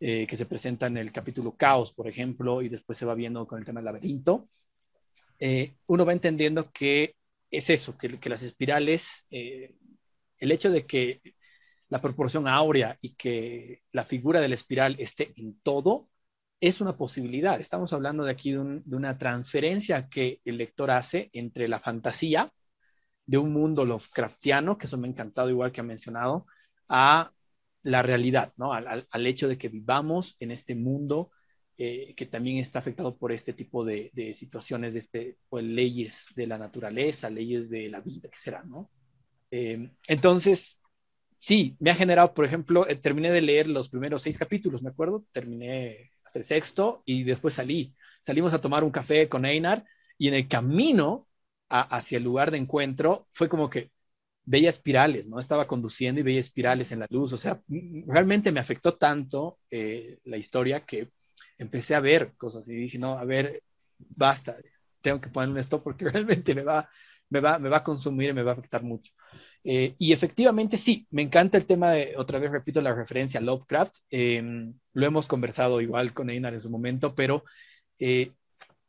[0.00, 3.46] eh, que se presenta en el capítulo Caos, por ejemplo, y después se va viendo
[3.46, 4.46] con el tema del laberinto.
[5.38, 7.14] Eh, uno va entendiendo que
[7.52, 9.76] es eso, que, que las espirales, eh,
[10.38, 11.20] el hecho de que
[11.88, 16.08] la proporción áurea y que la figura de la espiral esté en todo,
[16.62, 17.60] es una posibilidad.
[17.60, 22.52] Estamos hablando de aquí de, una transferencia que el lector hace entre la fantasía
[23.26, 26.46] de un mundo Lovecraftiano, que eso me ha encantado igual que ha mencionado,
[26.88, 27.32] a
[27.82, 28.72] la realidad, ¿no?
[28.72, 31.32] Al, hecho de que vivamos en este mundo
[31.78, 36.46] eh, que también está afectado por este tipo de, situaciones, de este, pues, leyes de
[36.46, 38.88] la naturaleza, leyes de la vida, que será, ¿no?
[39.50, 40.78] Eh, entonces,
[41.36, 44.90] sí, me ha generado, por ejemplo, eh, terminé de leer los primeros seis capítulos, ¿me
[44.90, 45.24] acuerdo?
[45.32, 47.94] Terminé hasta el sexto y después salí.
[48.20, 49.84] salimos a tomar un café con Einar
[50.18, 51.28] y en el camino
[51.68, 53.90] hacia el lugar de encuentro fue como que
[54.44, 55.38] veía espirales, ¿no?
[55.40, 57.62] Estaba conduciendo y veía espirales en la luz, o sea,
[58.06, 61.10] realmente me afectó tanto eh, la historia que
[61.58, 63.62] empecé a ver cosas y dije, no, a ver,
[63.98, 64.56] basta,
[65.00, 66.88] tengo que poner un stop porque realmente me va,
[67.32, 69.12] me va, me va a consumir y me va a afectar mucho.
[69.64, 73.42] Eh, y efectivamente sí, me encanta el tema de, otra vez repito la referencia a
[73.42, 77.44] Lovecraft, em, lo hemos conversado igual con Einar en su momento, pero
[77.98, 78.32] eh,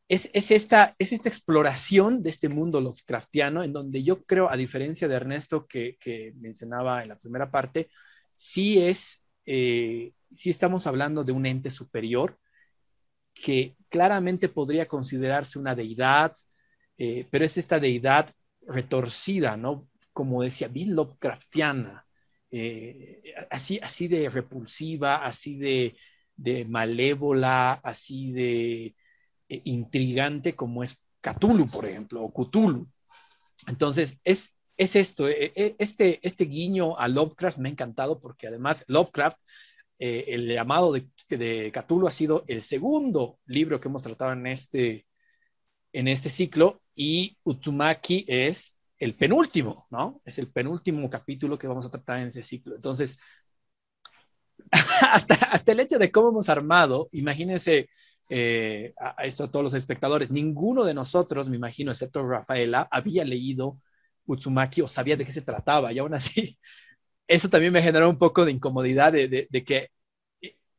[0.09, 4.57] es, es, esta, es esta exploración de este mundo Lovecraftiano en donde yo creo, a
[4.57, 7.89] diferencia de Ernesto que, que mencionaba en la primera parte,
[8.33, 12.37] sí es, eh, sí estamos hablando de un ente superior
[13.33, 16.33] que claramente podría considerarse una deidad,
[16.97, 18.29] eh, pero es esta deidad
[18.61, 19.87] retorcida, ¿no?
[20.13, 22.05] Como decía, bien Lovecraftiana,
[22.51, 25.95] eh, así, así de repulsiva, así de,
[26.65, 28.95] malévola, así de
[29.49, 32.87] eh, intrigante como es Cthulhu, por ejemplo, o Cthulhu.
[33.67, 39.37] Entonces, es, es esto, este, este guiño a Lovecraft me ha encantado porque además Lovecraft,
[39.99, 45.05] el llamado de de Cthulhu ha sido el segundo libro que hemos tratado en este,
[45.91, 50.21] en este ciclo y Utsumaki es el penúltimo, ¿no?
[50.25, 52.75] Es el penúltimo capítulo que vamos a tratar en ese ciclo.
[52.75, 53.17] Entonces,
[55.11, 57.89] hasta, hasta el hecho de cómo hemos armado, imagínense
[58.29, 63.79] eh, a, a todos los espectadores, ninguno de nosotros, me imagino, excepto Rafaela, había leído
[64.25, 66.57] Utsumaki o sabía de qué se trataba y aún así,
[67.27, 69.89] eso también me generó un poco de incomodidad de, de que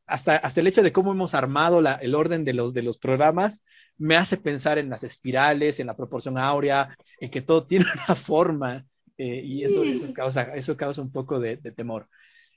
[0.06, 2.98] hasta, hasta el hecho de cómo hemos armado la, el orden de los, de los
[2.98, 3.64] programas
[3.96, 8.16] me hace pensar en las espirales, en la proporción áurea, en que todo tiene una
[8.16, 8.86] forma
[9.16, 12.08] eh, y eso, eso, causa, eso causa un poco de, de temor.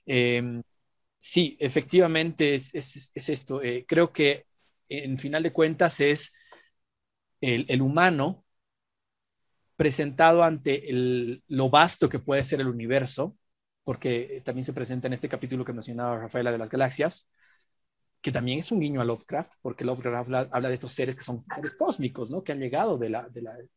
[0.06, 0.62] Eh,
[1.16, 3.62] sí, efectivamente es, es, es esto.
[3.62, 4.46] Eh, creo que
[4.88, 6.32] en final de cuentas es
[7.40, 8.44] el, el humano
[9.76, 13.36] presentado ante el, lo vasto que puede ser el universo,
[13.84, 17.28] porque también se presenta en este capítulo que mencionaba Rafaela de las galaxias,
[18.20, 21.42] que también es un guiño a Lovecraft, porque Lovecraft habla, de estos seres que son
[21.54, 22.42] seres cósmicos, ¿no?
[22.42, 23.08] Que han llegado de,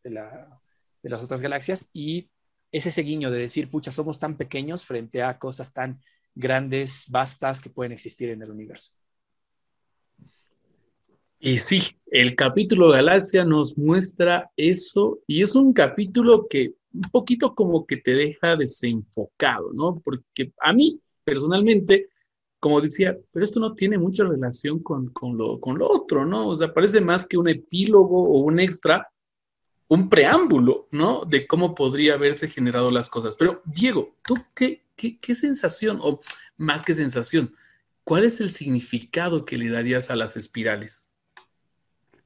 [0.03, 2.29] de las otras galaxias y
[2.71, 6.01] es ese guiño de decir, pucha, somos tan pequeños frente a cosas tan
[6.33, 8.91] grandes, vastas que pueden existir en el universo.
[11.39, 17.55] Y sí, el capítulo Galaxia nos muestra eso y es un capítulo que un poquito
[17.55, 19.99] como que te deja desenfocado, ¿no?
[20.03, 22.09] Porque a mí personalmente
[22.61, 26.47] como decía, pero esto no tiene mucha relación con, con, lo, con lo otro, ¿no?
[26.47, 29.09] O sea, parece más que un epílogo o un extra,
[29.87, 31.25] un preámbulo, ¿no?
[31.25, 33.35] De cómo podría haberse generado las cosas.
[33.35, 36.21] Pero, Diego, ¿tú qué, qué, qué sensación, o
[36.55, 37.51] más que sensación,
[38.03, 41.09] cuál es el significado que le darías a las espirales?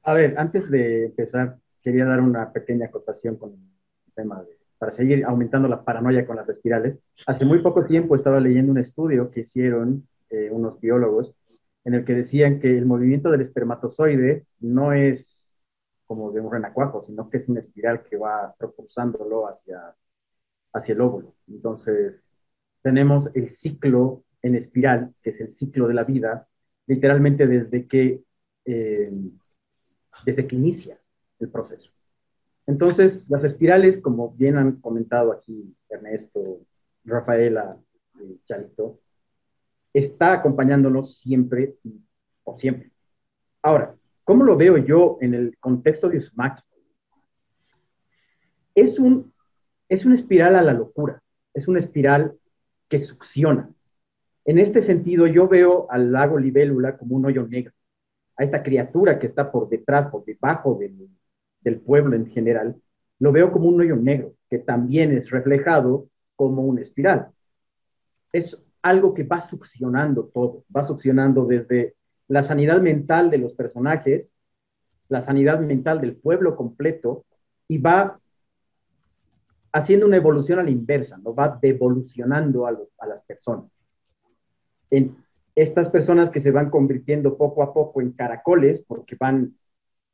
[0.02, 4.92] A ver, antes de empezar, quería dar una pequeña acotación con el tema de para
[4.92, 6.98] seguir aumentando la paranoia con las espirales.
[7.26, 11.34] Hace muy poco tiempo estaba leyendo un estudio que hicieron eh, unos biólogos,
[11.84, 15.52] en el que decían que el movimiento del espermatozoide no es
[16.06, 19.94] como de un renacuajo, sino que es una espiral que va propulsándolo hacia,
[20.72, 21.34] hacia el óvulo.
[21.48, 22.22] Entonces,
[22.82, 26.48] tenemos el ciclo en espiral, que es el ciclo de la vida,
[26.86, 28.22] literalmente desde que,
[28.64, 29.10] eh,
[30.24, 31.00] desde que inicia
[31.40, 31.90] el proceso.
[32.66, 36.60] Entonces, las espirales, como bien han comentado aquí Ernesto,
[37.04, 37.78] Rafaela
[38.20, 39.00] y Charito,
[39.98, 41.76] está acompañándonos siempre
[42.44, 42.90] o siempre.
[43.62, 46.62] Ahora, ¿cómo lo veo yo en el contexto de Uzumaki?
[48.74, 49.32] Es, un,
[49.88, 51.22] es una espiral a la locura,
[51.54, 52.36] es una espiral
[52.88, 53.70] que succiona.
[54.44, 57.72] En este sentido, yo veo al lago Libélula como un hoyo negro,
[58.36, 62.76] a esta criatura que está por detrás, por debajo del, pueblo en general,
[63.18, 67.30] lo veo como un hoyo negro, que también es reflejado como una espiral.
[68.30, 68.56] Es
[68.86, 71.96] algo que va succionando todo, va succionando desde
[72.28, 74.30] la sanidad mental de los personajes,
[75.08, 77.24] la sanidad mental del pueblo completo
[77.66, 78.20] y va
[79.72, 81.34] haciendo una evolución a la inversa, ¿no?
[81.34, 83.66] va devolucionando a, las personas.
[85.56, 89.56] Estas personas que se van convirtiendo poco a poco en caracoles porque van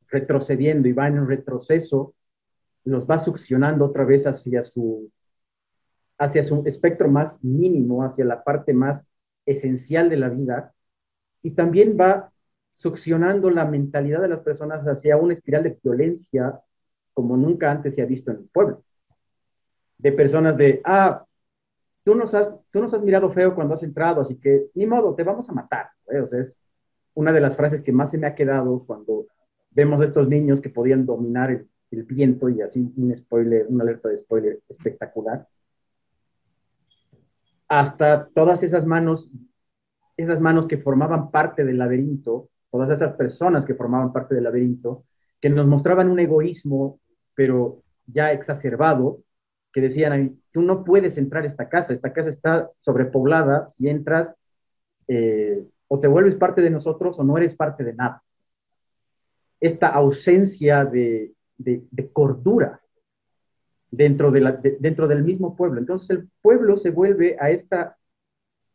[0.07, 2.15] retrocediendo y van en retroceso,
[2.85, 5.11] los va succionando otra vez hacia su
[6.17, 9.05] hacia su espectro más mínimo, hacia la parte más
[9.45, 10.73] esencial de la vida,
[11.41, 12.31] y también va
[12.71, 16.59] succionando la mentalidad de las personas hacia una espiral de violencia
[17.13, 18.83] como nunca antes se ha visto en el pueblo.
[19.97, 21.25] De personas de, ah,
[22.03, 25.15] tú nos has, tú nos has mirado feo cuando has entrado, así que ni modo,
[25.15, 25.89] te vamos a matar.
[26.05, 26.59] Sea, es
[27.13, 29.27] una de las frases que más se me ha quedado cuando
[29.71, 33.83] vemos a estos niños que podían dominar el, el viento y así un spoiler, una
[33.83, 35.47] alerta de spoiler espectacular,
[37.79, 39.31] hasta todas esas manos,
[40.15, 45.05] esas manos que formaban parte del laberinto, todas esas personas que formaban parte del laberinto,
[45.41, 46.99] que nos mostraban un egoísmo,
[47.33, 49.23] pero ya exacerbado,
[49.71, 54.35] que decían, tú no puedes entrar a esta casa, esta casa está sobrepoblada, si entras,
[55.07, 58.21] eh, o te vuelves parte de nosotros o no eres parte de nada.
[59.59, 62.81] Esta ausencia de, de, cordura
[63.95, 65.79] dentro, dentro del mismo pueblo.
[65.79, 67.97] Entonces el pueblo se vuelve a esta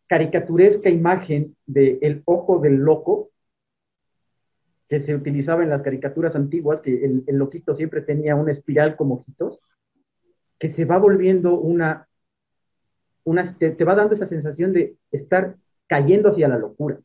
[0.07, 3.31] caricaturesca imagen del el ojo del loco
[4.89, 8.97] que se utilizaba en las caricaturas antiguas, que el, el loquito siempre tenía una espiral
[8.97, 9.59] como ojitos,
[10.59, 12.09] que se va volviendo una,
[13.25, 15.57] una te, te va dando esa sensación de estar
[15.89, 17.01] cayendo hacia la locura.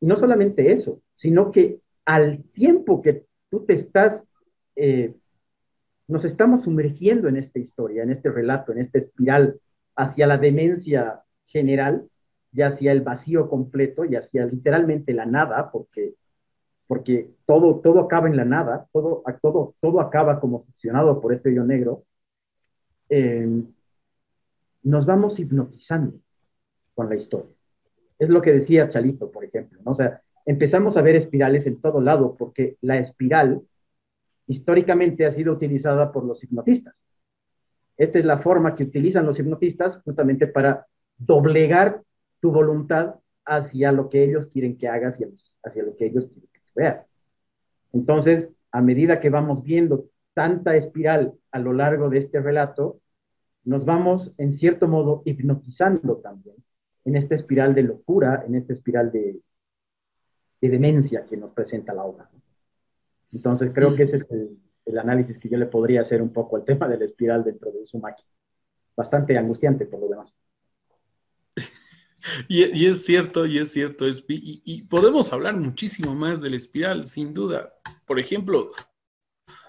[0.00, 4.24] Y no solamente eso, sino que al tiempo que tú te estás
[4.76, 5.14] eh,
[6.08, 9.60] nos estamos sumergiendo en esta historia, en este relato, en esta espiral
[9.94, 12.08] hacia la demencia general
[12.52, 16.14] y hacia el vacío completo y hacia literalmente la nada, porque,
[16.86, 21.50] porque todo, todo acaba en la nada, todo, todo, todo acaba como funcionado por este
[21.50, 22.04] hoyo negro,
[23.10, 23.62] eh,
[24.82, 26.18] nos vamos hipnotizando
[26.94, 27.54] con la historia.
[28.18, 29.92] Es lo que decía Chalito, por ejemplo, ¿no?
[29.92, 33.62] O sea, empezamos a ver espirales en todo lado porque la espiral
[34.48, 36.94] históricamente ha sido utilizada por los hipnotistas.
[37.96, 40.86] Esta es la forma que utilizan los hipnotistas justamente para
[41.16, 42.02] doblegar
[42.40, 45.24] tu voluntad hacia lo que ellos quieren que hagas y
[45.62, 47.06] hacia lo que ellos quieren que veas.
[47.92, 53.00] Entonces, a medida que vamos viendo tanta espiral a lo largo de este relato,
[53.64, 56.56] nos vamos, en cierto modo, hipnotizando también
[57.04, 59.40] en esta espiral de locura, en esta espiral de,
[60.60, 62.30] de demencia que nos presenta la obra.
[63.32, 66.64] Entonces creo que ese es el, análisis que yo le podría hacer un poco al
[66.66, 68.28] tema de la espiral dentro de su máquina.
[68.96, 70.32] Bastante angustiante por lo demás.
[72.46, 77.32] Y, es cierto, y es cierto, y, podemos hablar muchísimo más de la espiral, sin
[77.32, 77.72] duda.
[78.04, 78.72] Por ejemplo,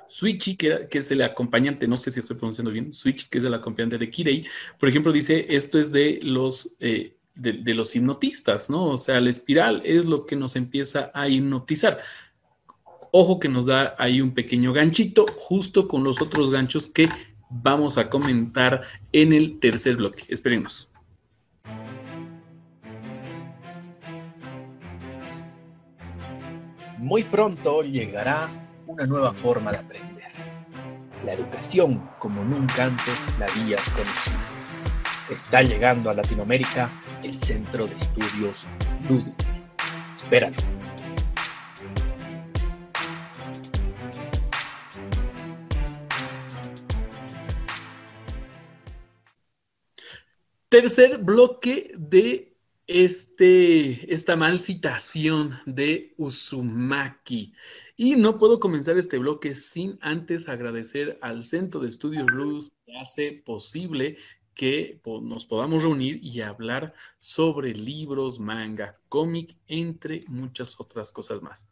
[0.10, 3.53] Switchy, que, es el acompañante, no sé si estoy pronunciando bien, Switchy, que es el
[3.53, 4.45] acompañante de Kirei,
[4.78, 8.88] por ejemplo, dice, esto es de los, eh, de los hipnotistas, ¿no?
[8.88, 11.99] O sea, la espiral es lo que nos empieza a hipnotizar.
[13.12, 17.10] Ojo que nos da ahí un pequeño ganchito justo con los otros ganchos que
[17.49, 20.26] vamos a comentar en el tercer bloque.
[20.28, 20.89] Esperemos.
[26.99, 28.49] Muy pronto llegará
[28.86, 30.32] una nueva forma de aprender.
[31.26, 34.38] La educación como nunca antes la habías conocido.
[35.30, 36.91] Está llegando a Latinoamérica
[37.24, 38.68] el Centro de Estudios
[39.07, 39.34] Ludus.
[40.12, 40.79] Espéralo.
[50.70, 52.56] Tercer bloque de
[52.86, 57.56] este, esta mal citación de Uzumaki.
[57.98, 62.96] Y no puedo comenzar este bloque sin antes agradecer al Centro de Estudios Luz que
[63.00, 64.18] hace posible
[64.54, 71.68] que nos podamos reunir y hablar sobre libros, manga, cómic, entre muchas otras cosas más.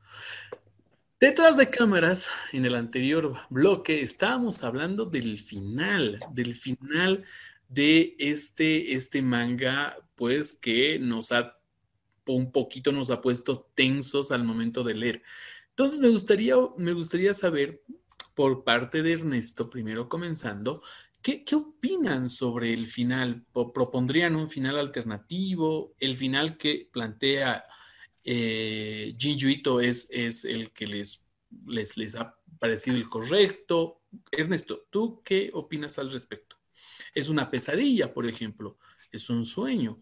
[1.19, 7.25] Detrás de cámaras, en el anterior bloque, estábamos hablando del final, del final
[7.69, 11.57] de este, este manga, pues que nos ha
[12.33, 15.23] un poquito nos ha puesto tensos al momento de leer.
[15.69, 17.83] Entonces me gustaría, me gustaría saber
[18.35, 20.81] por parte de Ernesto, primero comenzando,
[21.21, 23.45] ¿qué, qué opinan sobre el final?
[23.51, 25.95] ¿Propondrían un final alternativo?
[25.99, 27.63] ¿El final que plantea
[28.23, 29.15] eh,
[29.81, 31.25] es, es el que les,
[31.65, 34.01] les, les ha parecido el correcto?
[34.31, 36.56] Ernesto, ¿tú qué opinas al respecto?
[37.17, 38.77] Es una pesadilla, por ejemplo,
[39.11, 39.99] es un sueño,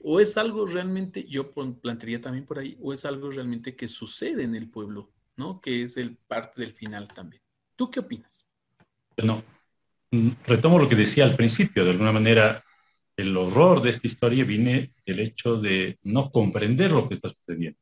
[0.00, 4.42] o es algo realmente, yo plantearía también por ahí, o es algo realmente que sucede
[4.42, 5.62] en el pueblo, ¿no?
[5.62, 7.42] Que es el parte del final también.
[7.74, 8.46] ¿Tú qué opinas?
[9.16, 9.42] No,
[10.10, 12.62] mm, retomo lo que decía al principio, de alguna manera,
[13.16, 17.80] el horror de esta historia viene del hecho de no comprender lo que está sucediendo.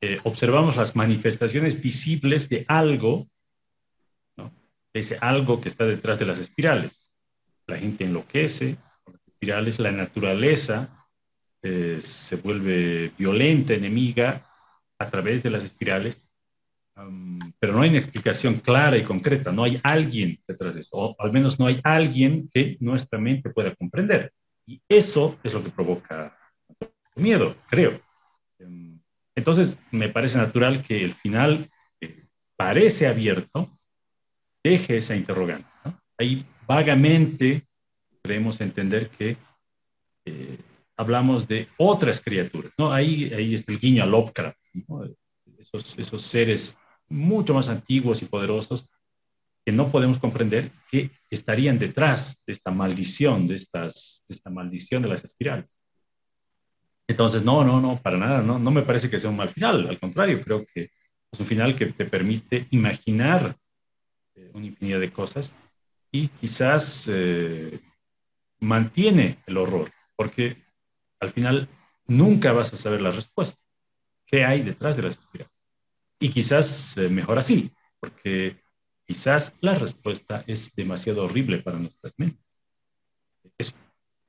[0.00, 3.28] Eh, observamos las manifestaciones visibles de algo,
[4.36, 4.52] ¿no?
[4.92, 7.05] ese algo que está detrás de las espirales
[7.66, 11.06] la gente enloquece, las espirales, la naturaleza
[11.62, 14.46] eh, se vuelve violenta, enemiga
[14.98, 16.24] a través de las espirales,
[17.58, 21.16] pero no hay una explicación clara y concreta, no hay alguien detrás de eso, o
[21.18, 24.32] al menos no hay alguien que nuestra mente pueda comprender.
[24.66, 26.36] Y eso es lo que provoca
[27.16, 28.00] miedo, creo.
[28.58, 28.98] Em,
[29.34, 31.68] entonces, me parece natural que el final,
[32.00, 33.78] eh, parece abierto,
[34.64, 35.68] deje esa interrogante.
[36.18, 37.66] Ahí vagamente
[38.22, 39.36] creemos entender que
[40.24, 40.58] eh,
[40.96, 42.72] hablamos de otras criaturas.
[42.76, 42.92] ¿no?
[42.92, 44.58] Ahí, ahí está el guiño a Lovecraft,
[45.58, 46.76] esos, esos seres
[47.08, 48.88] mucho más antiguos y poderosos
[49.64, 55.08] que no podemos comprender que estarían detrás de esta maldición, de, estas, esta maldición de
[55.08, 55.80] las espirales.
[57.08, 59.88] Entonces, no, no, no, para nada, no, no me parece que sea un mal final,
[59.88, 60.90] al contrario, creo que
[61.32, 63.56] es un final que te permite imaginar
[64.34, 65.54] eh, una infinidad de cosas
[66.10, 67.80] y quizás eh,
[68.60, 70.56] mantiene el horror, porque
[71.20, 71.68] al final
[72.06, 73.58] nunca vas a saber la respuesta.
[74.26, 75.52] ¿Qué hay detrás de las espirales?
[76.18, 78.56] Y quizás eh, mejor así, porque
[79.06, 82.44] quizás la respuesta es demasiado horrible para nuestras mentes.
[83.58, 83.72] Eso,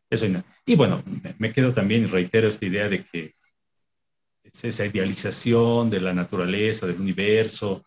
[0.10, 0.46] eso y, nada.
[0.66, 1.04] y bueno,
[1.40, 3.36] me, quedo también y reitero esta idea de que
[4.44, 7.86] es esa idealización de la naturaleza, del universo,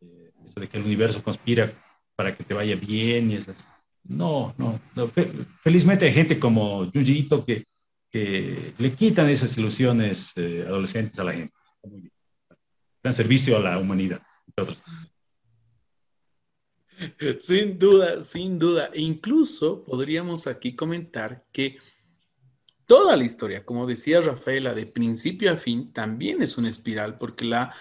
[0.00, 1.72] eh, eso de que el universo conspira
[2.16, 3.66] para que te vaya bien y esas.
[4.02, 4.80] No, no,
[5.60, 7.66] felizmente hay gente como Yuji que,
[8.78, 11.54] le quitan esas ilusiones eh, adolescentes a la gente.
[13.02, 14.22] Dan servicio a la humanidad,
[14.56, 14.82] otros.
[17.40, 18.90] Sin duda, sin duda.
[18.94, 21.78] E incluso podríamos aquí comentar que
[22.86, 27.44] toda la historia, como decía Rafaela, de principio a fin, también es una espiral, porque
[27.44, 27.74] la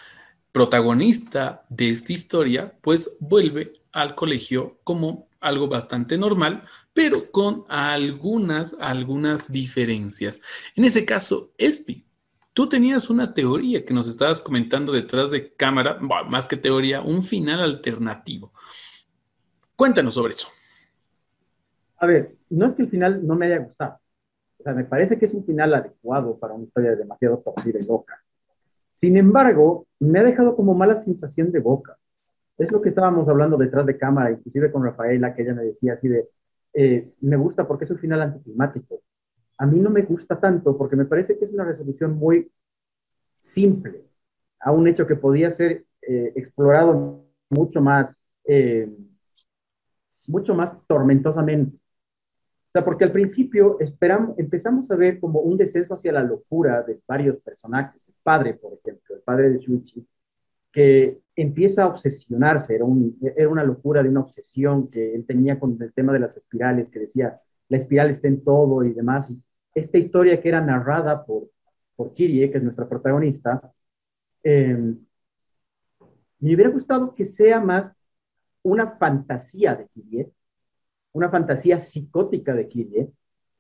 [0.56, 8.74] protagonista de esta historia, pues vuelve al colegio como algo bastante normal, pero con algunas,
[8.80, 10.39] algunas diferencias.
[10.78, 12.06] En ese caso, Espi,
[12.53, 17.22] tú tenías una teoría que nos estabas comentando detrás de cámara, más que teoría, un
[17.22, 18.53] final alternativo.
[19.76, 20.47] Cuéntanos sobre eso.
[21.97, 23.99] A ver, no es que el final no me haya gustado.
[24.58, 27.86] O sea, me parece que es un final adecuado para una historia demasiado torcida y
[27.86, 28.24] loca.
[28.96, 31.98] Sin embargo, me ha dejado como mala sensación de boca.
[32.58, 35.93] Es lo que estábamos hablando detrás de cámara, inclusive con Rafaela, que ella me decía
[35.93, 36.30] así de,
[36.74, 39.02] eh, me gusta porque es un final anticlimático.
[39.58, 42.52] A mí no me gusta tanto porque me parece que es una resolución muy
[43.38, 44.06] simple
[44.60, 48.16] a un hecho que podía ser eh, explorado mucho más
[48.46, 48.89] eh,
[50.28, 51.78] mucho más tormentosamente.
[52.76, 56.99] Sea, porque al principio esperamos, empezamos a ver como un descenso hacia la locura de
[57.07, 58.05] varios personajes.
[58.09, 60.05] El padre, por ejemplo, el padre de Shuichi,
[60.73, 65.57] que empieza a obsesionarse, era, un, era una locura de una obsesión que él tenía
[65.57, 69.32] con el tema de las espirales, que decía, la espiral está en todo y demás.
[69.73, 71.47] esta historia que era narrada por,
[71.95, 73.71] por Kirie, que es nuestra protagonista,
[74.43, 74.76] eh,
[76.39, 77.89] me hubiera gustado que sea más
[78.63, 80.30] una fantasía de Kirie,
[81.16, 83.09] una fantasía psicótica de Kirie,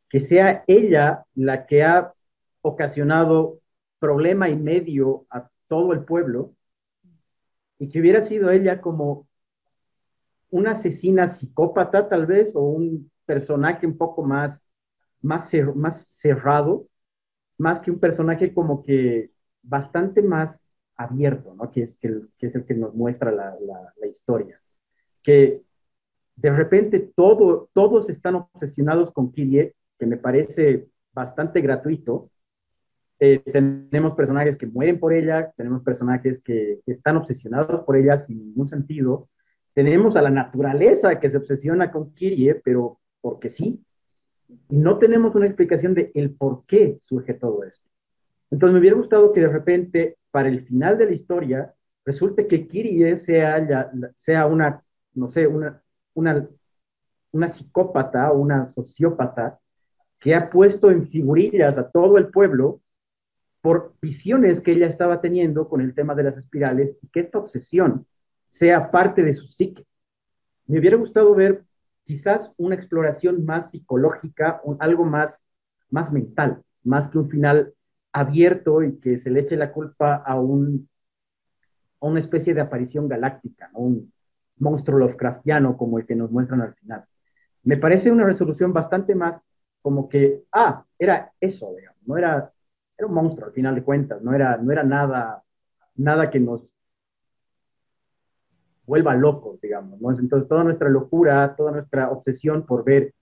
[0.09, 2.13] que sea ella la que ha
[2.61, 3.59] ocasionado
[3.97, 6.53] problema y medio a todo el pueblo
[7.79, 9.27] y que hubiera sido ella como
[10.49, 14.61] una asesina psicópata tal vez o un personaje un poco más,
[15.21, 15.49] más,
[16.09, 16.87] cerrado,
[17.57, 19.31] más que un personaje como que
[19.61, 21.71] bastante más abierto, ¿no?
[21.71, 23.55] que, es, que, es el que nos muestra la,
[23.95, 24.61] la historia
[25.23, 25.63] que
[26.35, 32.29] de repente todo, todos están obsesionados con Kirie, que me parece bastante gratuito.
[33.19, 38.39] Eh, tenemos personajes que mueren por ella, tenemos personajes que, están obsesionados por ella sin
[38.39, 39.29] ningún sentido.
[39.73, 43.81] Tenemos a la naturaleza que se obsesiona con Kirie, pero porque sí.
[44.69, 47.89] Y no tenemos una explicación de el por qué surge todo esto.
[48.51, 51.73] Entonces me hubiera gustado que de repente, para el final de la historia,
[52.05, 55.81] resulte que Kirie sea, sea una no sé, una,
[56.15, 56.47] una,
[57.31, 59.59] una psicópata una sociópata
[60.19, 62.81] que ha puesto en figurillas a todo el pueblo
[63.61, 67.37] por visiones que ella estaba teniendo con el tema de las espirales y que esta
[67.37, 68.07] obsesión
[68.47, 69.85] sea parte de su psique.
[70.67, 71.63] Me hubiera gustado ver
[72.05, 75.47] quizás una exploración más psicológica, algo más,
[75.89, 77.73] más mental, más que un final
[78.13, 80.87] abierto y que se le eche la culpa a, un,
[81.99, 83.79] a una especie de aparición galáctica, ¿no?
[83.79, 84.13] un,
[84.57, 87.05] monstruo Lovecraftiano como el que nos muestran al final.
[87.63, 89.45] Me parece una resolución bastante más
[89.81, 92.51] como que, ah, era eso, digamos, no era,
[92.97, 95.43] era un monstruo al final de cuentas, no era, no era nada,
[95.95, 96.63] nada que nos
[98.85, 99.99] vuelva locos, digamos.
[100.19, 103.13] Entonces toda nuestra locura, toda nuestra obsesión por ver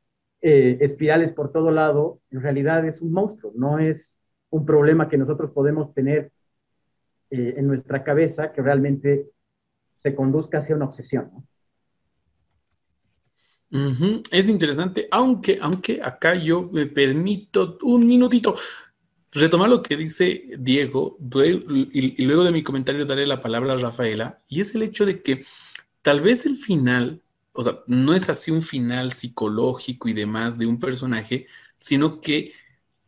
[0.41, 4.17] eh, espirales por todo lado, en realidad es un monstruo, no es
[4.49, 6.31] un problema que nosotros podemos tener
[7.29, 9.29] eh, en nuestra cabeza que realmente
[10.03, 11.31] se conduzca hacia una obsesión.
[14.29, 18.55] Es interesante, aunque, aunque acá yo me permito un minutito.
[19.33, 23.77] retomar lo que dice Diego y, y luego de mi comentario daré la palabra a
[23.77, 25.43] Rafaela, y es el hecho de que
[26.01, 27.21] tal vez el final,
[27.53, 31.47] o sea, no es así un final psicológico y demás de un personaje,
[31.79, 32.53] sino que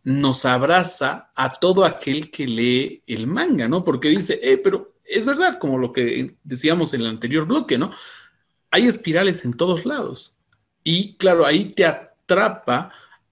[0.04, 3.84] nos abraza a todo aquel que lee el manga, ¿no?
[3.84, 7.92] Porque dice, eh, pero es verdad, como lo que decíamos en el anterior bloque, ¿no?
[8.72, 10.36] Hay espirales en todos lados.
[10.84, 12.92] Y claro, ahí te atrapa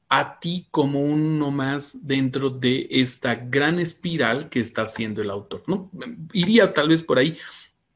[0.10, 5.64] a ti como uno más dentro de esta gran espiral que está haciendo el autor,
[5.68, 5.90] ¿no?
[6.34, 7.38] Iría tal vez por ahí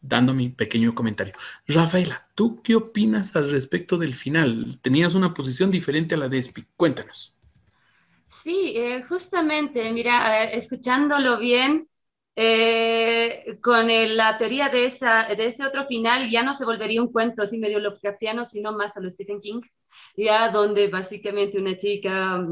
[0.02, 1.34] dando mi pequeño comentario.
[1.68, 4.80] Rafaela, ¿tú qué opinas al respecto del final?
[4.82, 6.66] Tenías una posición diferente a la de Espi.
[6.76, 7.36] Cuéntanos.
[8.44, 11.88] Sí, eh, justamente, mira, eh, escuchándolo bien,
[12.40, 17.58] eh, con la teoría de, ese otro final, ya no se volvería un cuento así
[17.58, 19.62] medio Lovecraftiano, sino más a lo Stephen King,
[20.16, 22.46] ya donde básicamente una chica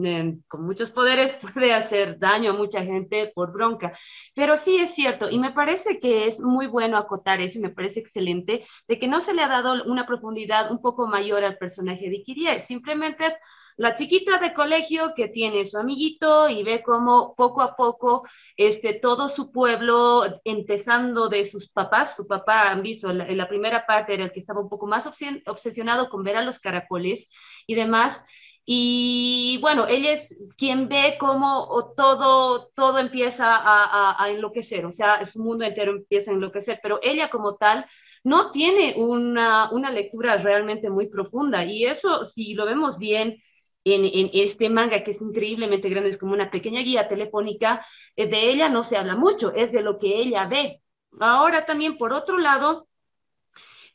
[0.48, 3.96] con muchos poderes puede hacer daño a mucha gente por bronca.
[4.34, 7.70] Pero sí es cierto, y me parece que es muy bueno acotar eso, y me
[7.70, 11.60] parece excelente, de que no se le ha dado una profundidad un poco mayor al
[11.60, 13.34] personaje de Kirie, simplemente es
[13.78, 18.94] la chiquita de colegio que tiene su amiguito y ve cómo poco a poco este,
[18.94, 24.14] todo su pueblo, empezando de sus papás, su papá, han visto, en la, primera parte
[24.14, 27.30] era el que estaba un poco más obsesionado con ver a los caracoles
[27.68, 28.26] y demás,
[28.68, 35.24] y bueno, ella es quien ve cómo todo, todo empieza a, a, enloquecer, o sea,
[35.26, 37.86] su mundo entero empieza a enloquecer, pero ella como tal
[38.24, 41.64] no tiene una, una lectura realmente muy profunda.
[41.64, 43.38] Y eso, si lo vemos bien,
[43.86, 48.50] en, este manga que es increíblemente grande, es como una pequeña guía telefónica, eh, de
[48.50, 50.82] ella no se habla mucho, es de lo que ella ve.
[51.20, 52.88] Ahora también, por otro lado,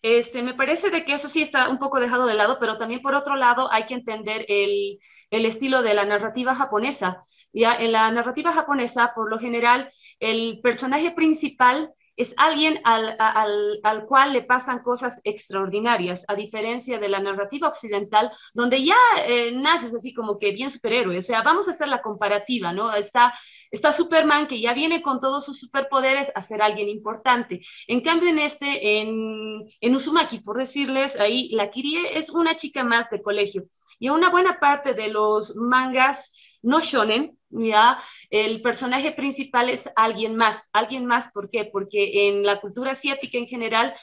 [0.02, 3.02] este, me parece de que eso sí está un poco dejado de lado, pero también
[3.02, 4.98] por otro lado hay que entender el,
[5.30, 7.26] el estilo de la narrativa japonesa.
[7.52, 14.04] Ya en la narrativa japonesa, por lo general, el personaje principal es alguien al, al,
[14.06, 19.94] cual le pasan cosas extraordinarias, a diferencia de la narrativa occidental, donde ya eh, naces
[19.94, 21.16] así como que bien superhéroe.
[21.16, 22.94] O sea, vamos a hacer la comparativa, ¿no?
[22.94, 23.32] Está,
[23.70, 27.62] está Superman que ya viene con todos sus superpoderes a ser alguien importante.
[27.86, 32.84] En cambio, en este, en, en Uzumaki, por decirles, ahí la Kirie es una chica
[32.84, 33.64] más de colegio.
[33.98, 40.36] Y una buena parte de los mangas no shonen, ya el personaje principal es alguien
[40.36, 41.64] más, alguien más, ¿por qué?
[41.64, 43.94] Porque en la cultura asiática en general,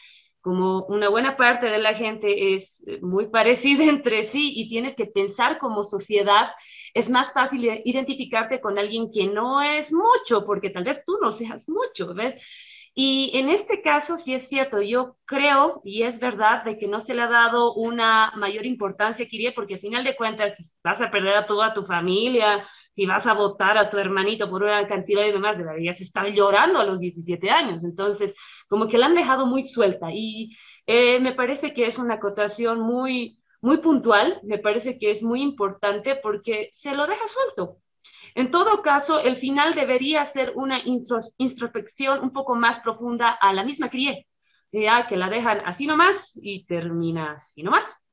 [0.41, 5.05] como una buena parte de la gente es muy parecida entre sí y tienes que
[5.05, 6.51] pensar como sociedad,
[6.93, 11.31] es más fácil identificarte con alguien que no es mucho, porque tal vez tú no
[11.31, 12.41] seas mucho, ¿ves?
[12.99, 16.99] Y en este caso sí es cierto, yo creo, y es verdad, de que no
[16.99, 21.11] se le ha dado una mayor importancia Kirie, porque al final de cuentas vas a
[21.11, 22.67] perder a toda tu familia,
[22.97, 26.79] si vas a votar a tu hermanito por una cantidad de demás, deberías estar llorando
[26.79, 27.83] a los 17 años.
[27.83, 28.33] Entonces,
[28.67, 32.79] como que la han dejado muy suelta y eh, me parece que es una acotación
[32.79, 37.77] muy, muy puntual, me parece que es muy importante porque se lo deja suelto.
[38.33, 43.63] En todo caso, el final debería ser una introspección un poco más profunda a la
[43.63, 44.15] misma cría,
[44.71, 48.06] ya que la dejan así nomás y termina así nomás.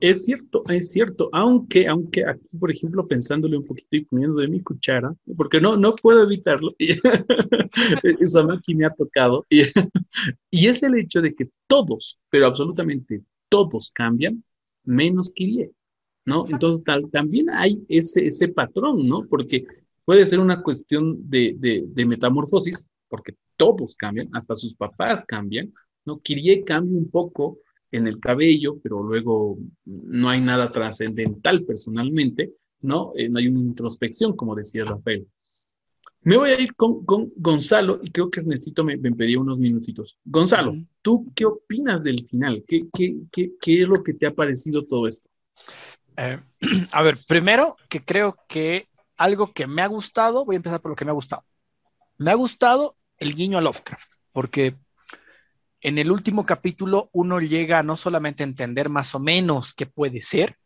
[0.00, 4.48] Es cierto, es cierto, aunque, aunque aquí, por ejemplo, pensándole un poquito y poniendo de
[4.48, 9.62] mi cuchara, porque no, no puedo evitarlo, eso aquí me ha tocado, y,
[10.50, 14.42] y, es el hecho de que todos, pero absolutamente todos cambian,
[14.84, 15.70] menos Kirie,
[16.24, 16.44] ¿no?
[16.48, 19.26] Entonces tal, también hay ese, ese patrón, ¿no?
[19.26, 19.66] Porque
[20.04, 25.72] puede ser una cuestión de, de, de metamorfosis, porque todos cambian, hasta sus papás cambian,
[26.04, 26.20] ¿no?
[26.20, 27.58] Kirie cambia un poco,
[27.96, 33.12] en el cabello, pero luego no hay nada trascendental personalmente, ¿no?
[33.16, 35.26] Eh, no hay una introspección, como decía Rafael.
[36.22, 39.58] Me voy a ir con, con Gonzalo y creo que Ernestito me, me pedía unos
[39.58, 40.18] minutitos.
[40.24, 42.64] Gonzalo, ¿tú qué opinas del final?
[42.66, 45.28] ¿Qué, qué, qué, qué es lo que te ha parecido todo esto?
[46.16, 46.38] Eh,
[46.92, 50.90] a ver, primero que creo que algo que me ha gustado, voy a empezar por
[50.90, 51.44] lo que me ha gustado.
[52.18, 54.76] Me ha gustado el guiño a Lovecraft, porque
[55.84, 60.22] en el último capítulo uno llega no solamente a entender más o menos qué puede
[60.22, 60.58] ser,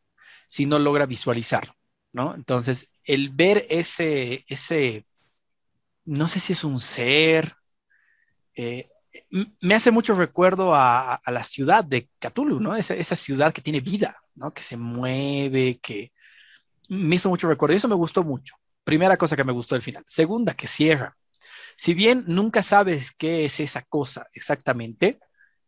[0.48, 1.74] sino logra visualizarlo,
[2.12, 2.36] ¿no?
[2.36, 5.06] Entonces, el ver ese, ese,
[6.04, 7.52] no sé si es un ser,
[8.54, 8.88] eh,
[9.60, 12.76] me hace mucho recuerdo a, la ciudad de Cthulhu, ¿no?
[12.76, 14.52] Esa, esa, ciudad que tiene vida, ¿no?
[14.52, 16.12] Que se mueve, que
[16.88, 17.74] me hizo mucho recuerdo.
[17.74, 18.54] Y eso me gustó mucho.
[18.84, 20.04] Primera cosa que me gustó del final.
[20.06, 21.16] Segunda, que cierra.
[21.78, 25.20] Si bien nunca sabes qué es esa cosa exactamente,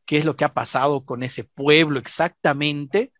[0.04, 3.12] qué es lo que ha pasado con ese pueblo exactamente,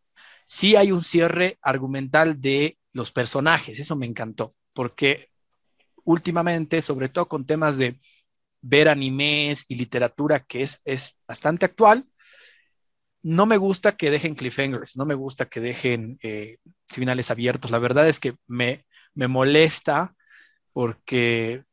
[0.49, 5.31] sí hay un cierre argumental de los personajes, eso me encantó, porque
[6.03, 7.97] últimamente, sobre todo con temas de
[8.61, 12.05] ver animes y literatura que es, es bastante actual,
[13.23, 17.71] no me gusta que dejen cliffhangers, no me gusta que dejen eh, finales abiertos.
[17.71, 18.85] La verdad es que me,
[19.15, 20.17] me molesta
[20.73, 21.65] porque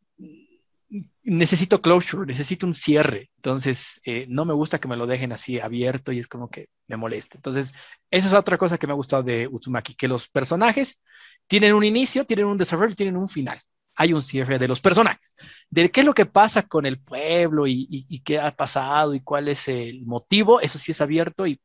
[1.23, 3.31] necesito closure, necesito un cierre.
[3.37, 6.69] Entonces, eh, no me gusta que me lo dejen así abierto y es como que
[6.87, 7.37] me molesta.
[7.37, 7.73] Entonces,
[8.11, 11.01] esa es otra cosa que me ha gustado de Utsumaki, que los personajes
[11.47, 13.59] tienen un inicio, tienen un desarrollo, tienen un final.
[13.95, 15.35] Hay un cierre de los personajes,
[15.71, 19.47] de qué es lo que pasa con el pueblo y qué ha pasado y cuál
[19.47, 21.59] es el motivo, eso sí es abierto y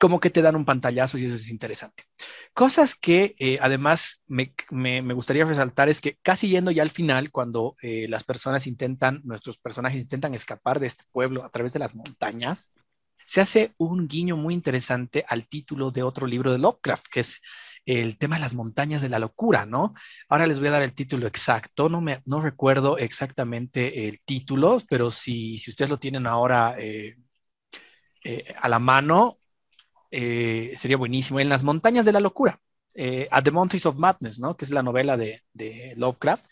[0.00, 2.04] como que te dan un pantallazo y eso es interesante.
[2.54, 4.54] Cosas que eh, además me,
[5.12, 9.58] gustaría resaltar es que casi yendo ya al final, cuando eh, las personas intentan, nuestros
[9.58, 12.72] personajes intentan escapar de este pueblo a través de las montañas,
[13.26, 17.40] se hace un guiño muy interesante al título de otro libro de Lovecraft, que es
[17.84, 19.92] el tema de las montañas de la locura, ¿no?
[20.30, 24.78] Ahora les voy a dar el título exacto, no, me, no recuerdo exactamente el título,
[24.88, 27.16] pero si, si ustedes lo tienen ahora eh,
[28.58, 29.39] a la mano,
[30.10, 31.40] eh, sería buenísimo.
[31.40, 32.60] En las montañas de la locura,
[32.94, 34.56] eh, At the Mountains of Madness, ¿no?
[34.56, 35.42] Que es la novela de,
[35.96, 36.46] Lovecraft,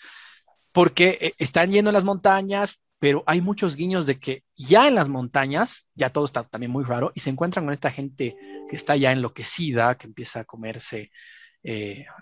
[0.73, 4.95] porque eh, están yendo a las montañas, pero hay muchos guiños de que ya en
[4.95, 8.37] las montañas, ya todo está también muy raro, y se encuentran con esta gente
[8.69, 11.11] que está ya enloquecida, que empieza a comerse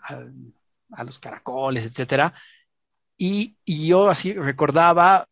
[0.02, 2.34] a, los caracoles, etcétera.
[3.18, 5.28] Y, yo así recordaba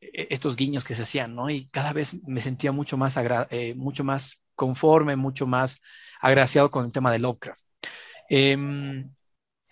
[0.00, 1.50] estos guiños que se hacían, ¿no?
[1.50, 3.16] Y cada vez me sentía mucho más,
[3.76, 5.80] mucho más conforme, mucho más
[6.20, 7.64] agraciado con el tema de Lovecraft.
[8.28, 9.12] Em,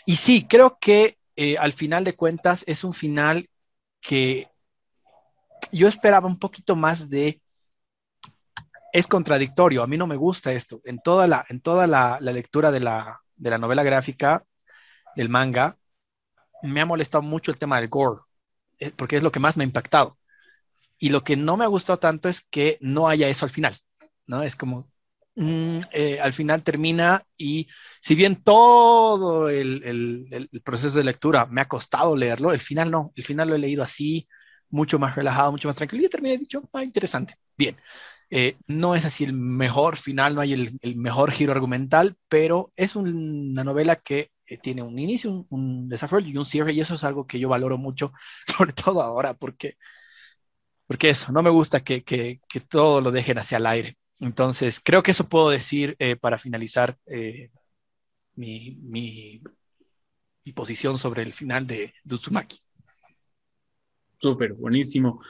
[0.05, 3.49] y sí, creo que eh, al final de cuentas es un final
[4.01, 4.49] que
[5.71, 7.41] yo esperaba un poquito más de...
[8.93, 10.81] Es contradictorio, a mí no me gusta esto.
[10.85, 14.45] En toda la, en toda la, lectura de la, de la novela gráfica,
[15.15, 15.79] del manga,
[16.65, 18.23] me ha molestado mucho el tema del gore,
[18.81, 20.19] eh, porque es lo que más me ha impactado.
[20.99, 23.81] Y lo que no me ha gustado tanto es que no haya eso al final.
[24.31, 24.43] ¿No?
[24.43, 24.91] Es como,
[25.37, 27.69] mm, eh, al final termina y
[28.01, 33.25] si bien todo el, proceso de lectura me ha costado leerlo, el final no, el
[33.25, 34.29] final lo he leído así,
[34.71, 37.77] mucho más relajado, mucho más tranquilo y terminé dicho, ah, interesante, bien.
[38.31, 42.95] Eh, no es así el mejor final, no hay el, mejor giro argumental, pero es
[42.97, 47.05] una novela que eh, tiene un inicio, un, desarrollo y un cierre, y eso es
[47.05, 48.13] algo que yo valoro mucho,
[48.59, 49.77] sobre todo ahora, porque,
[50.87, 53.97] porque eso, no me gusta que, que todo lo dejen hacia el aire.
[54.21, 57.51] Entonces, creo que eso puedo decir eh, para finalizar eh,
[58.35, 59.43] mi, mi,
[60.55, 62.59] posición sobre el final de Dutsumaki.
[64.19, 65.23] Súper, buenísimo.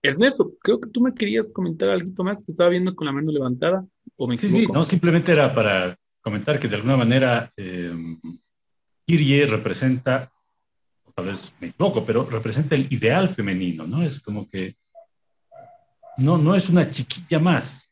[0.00, 3.32] Ernesto, creo que tú me querías comentar algo más, te estaba viendo con la mano
[3.32, 3.84] levantada.
[4.16, 7.92] ¿o sí, sí, no, simplemente era para comentar que de alguna manera eh,
[9.04, 10.32] Kirie representa,
[11.14, 14.02] tal vez me equivoco, pero representa el ideal femenino, ¿no?
[14.02, 14.76] Es como que
[16.18, 17.87] no, no es una chiquilla más,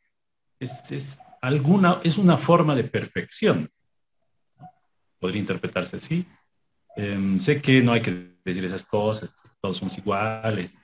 [0.60, 3.70] es, alguna, es una forma de perfección.
[5.18, 6.26] Podría interpretarse así.
[6.96, 10.74] Em, sé que no hay que decir esas cosas, todos somos iguales,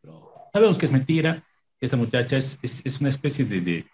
[0.00, 1.44] pero sabemos que es mentira.
[1.80, 3.86] Esta muchacha es, es, una especie de,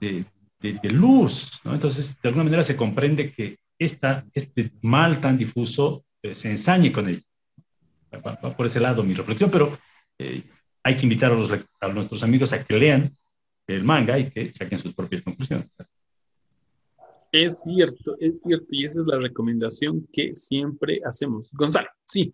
[0.00, 0.24] de,
[0.60, 1.74] de, luz, ¿no?
[1.74, 6.92] Entonces, de alguna manera se comprende que esta, este mal tan difuso eh, se ensañe
[6.92, 7.22] con ella.
[8.56, 9.78] Por ese lado mi reflexión, pero
[10.18, 10.42] eh,
[10.82, 13.16] hay que invitar a, a nuestros amigos a que lean
[13.70, 15.68] el manga y que saquen sus propias conclusiones.
[17.32, 21.50] Es cierto, es cierto, y esa es la recomendación que siempre hacemos.
[21.52, 22.32] Gonzalo, sí.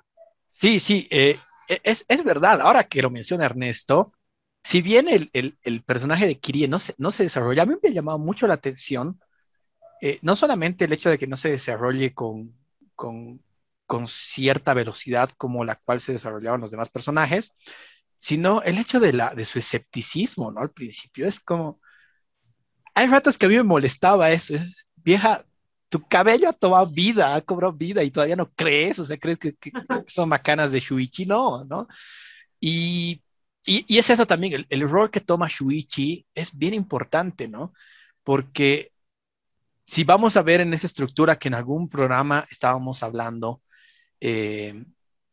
[0.50, 1.36] Sí, sí, eh,
[1.82, 2.62] es, es, verdad.
[2.62, 4.14] Ahora que lo menciona Ernesto,
[4.62, 7.74] si bien el, el, el personaje de Kirie no se, no se desarrolla, a mí
[7.82, 9.20] me ha llamado mucho la atención,
[10.00, 12.54] eh, no solamente el hecho de que no se desarrolle con,
[12.94, 13.42] con,
[13.86, 17.52] con cierta velocidad como la cual se desarrollaban los demás personajes,
[18.18, 20.60] sino el hecho de, la, de su escepticismo, ¿no?
[20.60, 21.80] Al principio es como,
[22.94, 25.44] hay ratos que a mí me molestaba eso, es, vieja,
[25.88, 29.38] tu cabello ha tomado vida, ha cobrado vida y todavía no crees, o sea, crees
[29.38, 29.54] que,
[30.06, 31.88] son macanas de Shuichi, no, ¿no?
[32.60, 33.22] Y,
[33.64, 37.72] y, es eso también, el, el, rol que toma Shuichi es bien importante, ¿no?
[38.24, 38.92] Porque
[39.86, 43.62] si vamos a ver en esa estructura que en algún programa estábamos hablando,
[44.20, 44.84] eh,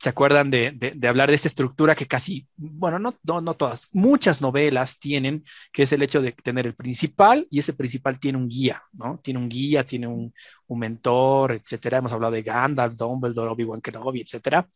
[0.04, 5.00] ¿Se acuerdan de, hablar de esta estructura que casi, bueno, no, no, todas, muchas novelas
[5.00, 8.84] tienen, que es el hecho de tener el principal y ese principal tiene un guía,
[8.92, 9.22] ¿no?
[9.24, 10.34] Tiene un guía, tiene un,
[10.68, 12.00] mentor, etcétera.
[12.00, 14.68] Hemos hablado de Gandalf, Dumbledore, Obi-Wan Kenobi, etcétera.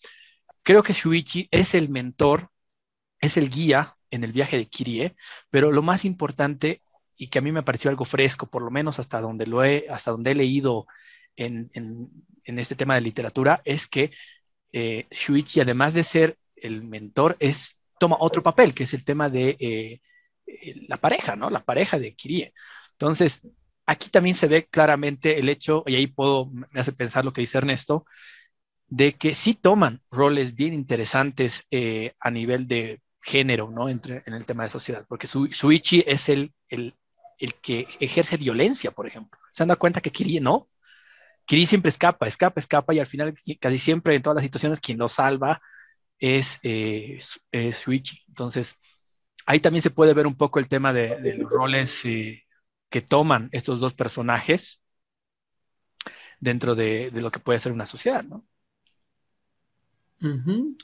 [0.64, 2.50] Creo que Shuichi es el mentor,
[3.20, 5.18] es el guía en el viaje de Kirie,
[5.50, 6.82] pero lo más importante
[7.18, 9.88] y que a mí me pareció algo fresco, por lo menos hasta donde lo he,
[9.90, 10.88] hasta donde he leído
[11.36, 11.70] en,
[12.46, 14.12] este tema de literatura es que
[14.78, 15.08] eh,
[15.62, 20.02] además de ser el mentor, es, toma otro papel, que es el tema de eh,
[20.88, 21.50] la pareja, ¿no?
[21.50, 22.54] La pareja de Kirie.
[22.92, 23.42] Entonces,
[23.86, 27.42] aquí también se ve claramente el hecho, y ahí puedo, me hace pensar lo que
[27.42, 28.06] dice Ernesto,
[28.88, 33.90] de que sí toman roles bien interesantes eh, a nivel de género, ¿no?
[33.90, 36.96] Entre, en el tema de sociedad, porque Suichi es el, el,
[37.40, 39.40] el, que ejerce violencia, por ejemplo.
[39.52, 40.70] ¿Se han dado cuenta que Kiri no?
[41.48, 44.98] Kiri siempre escapa, escapa, escapa, y al final, casi siempre en todas las situaciones, quien
[44.98, 45.62] lo salva
[46.20, 47.20] es, eh,
[47.74, 48.22] Suichi.
[48.28, 48.76] Entonces,
[49.46, 52.44] ahí también se puede ver un poco el tema de, los roles eh,
[52.90, 54.84] que toman estos dos personajes
[56.42, 58.46] dentro de, de, lo que puede ser una sociedad, ¿no?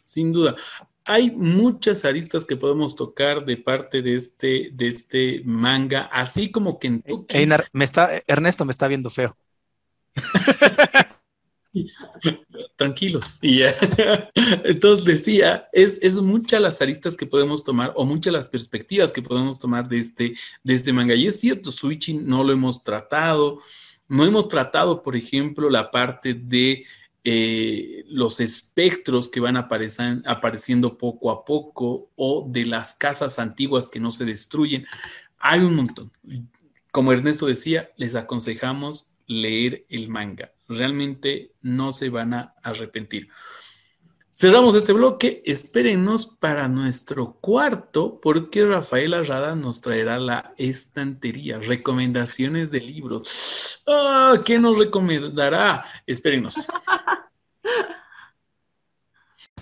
[0.05, 0.55] sin duda.
[1.05, 6.79] Hay muchas aristas que podemos tocar de parte de este, de este manga, así como
[6.79, 7.03] que en
[7.73, 9.35] me está, Ernesto me está viendo feo.
[12.75, 13.39] Tranquilos.
[13.41, 13.61] Y
[14.63, 19.21] entonces decía, es, es muchas las aristas que podemos tomar o muchas las perspectivas que
[19.21, 21.15] podemos tomar de este, de este manga.
[21.15, 23.59] Y es cierto, Switching no lo hemos tratado.
[24.07, 26.85] No hemos tratado, por ejemplo, la parte de
[27.23, 33.99] eh, los espectros que van apareciendo poco a poco o de las casas antiguas que
[33.99, 34.85] no se destruyen.
[35.39, 36.11] Hay un montón.
[36.91, 40.51] Como Ernesto decía, les aconsejamos leer el manga.
[40.67, 43.29] Realmente no se van a arrepentir.
[44.35, 45.43] Cerramos este bloque.
[45.45, 53.83] Espérenos para nuestro cuarto, porque Rafael Arrada nos traerá la estantería, recomendaciones de libros.
[53.87, 55.85] Ah, ¿Qué nos recomendará?
[56.07, 56.55] Espérenos.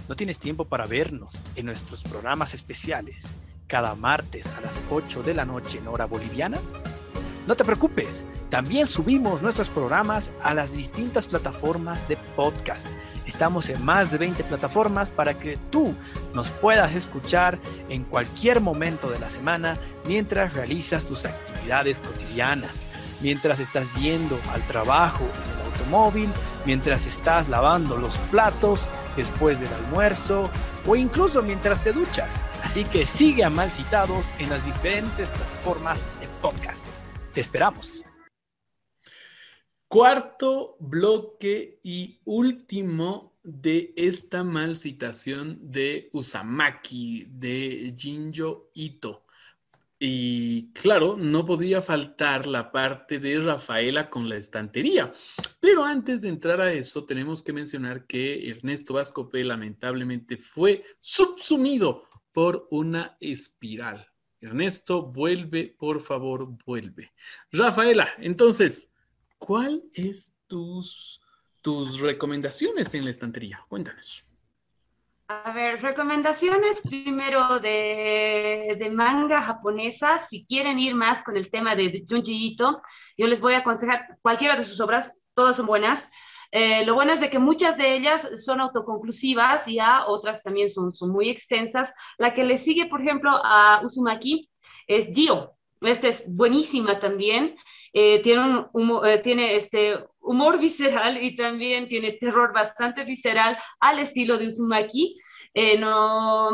[0.08, 3.38] ¿No tienes tiempo para vernos en nuestros programas especiales
[3.68, 6.60] cada martes a las 8 de la noche en hora boliviana?
[7.48, 12.92] No te preocupes, también subimos nuestros programas a las distintas plataformas de podcast.
[13.26, 15.96] Estamos en más de 20 plataformas para que tú
[16.36, 17.58] nos puedas escuchar
[17.90, 22.86] en cualquier momento de la semana mientras realizas tus actividades cotidianas,
[23.22, 26.30] mientras estás yendo al trabajo en el automóvil,
[26.66, 30.52] mientras estás lavando los platos después del almuerzo
[30.86, 32.46] o incluso mientras te duchas.
[32.64, 36.86] Así que sigue a Mal Citados en las diferentes plataformas de podcast.
[37.34, 38.04] Te esperamos.
[39.88, 49.26] Cuarto bloque y último de esta mal citación de Usamaki, de Jinjo Ito.
[49.98, 55.14] Y claro, no podía faltar la parte de Rafaela con la estantería.
[55.62, 62.10] Pero antes de entrar a eso, tenemos que mencionar que Ernesto Vascope lamentablemente fue subsumido
[62.34, 64.11] por una espiral.
[64.42, 67.14] Ernesto, vuelve, por favor, vuelve.
[67.52, 68.92] Rafaela, entonces,
[69.38, 71.22] ¿cuál es tus,
[71.62, 73.64] tus recomendaciones en la estantería?
[73.70, 74.26] Cuéntanos.
[75.28, 80.18] A ver, recomendaciones primero de, de, manga japonesa.
[80.18, 82.82] Si quieren ir más con el tema de Junji Ito,
[83.18, 86.10] yo les voy a aconsejar cualquiera de sus obras, todas son buenas.
[86.52, 90.94] Eh, lo bueno es de que muchas de ellas son autoconclusivas, ya otras también son,
[91.10, 91.94] muy extensas.
[92.18, 94.50] La que le sigue, por ejemplo, a Uzumaki
[94.88, 95.54] es Gio.
[95.82, 97.56] Esta es buenísima también.
[97.94, 104.38] Eh, tiene, humor, eh, este humor visceral y también tiene terror bastante visceral al estilo
[104.38, 105.18] de Uzumaki.
[105.80, 106.52] no,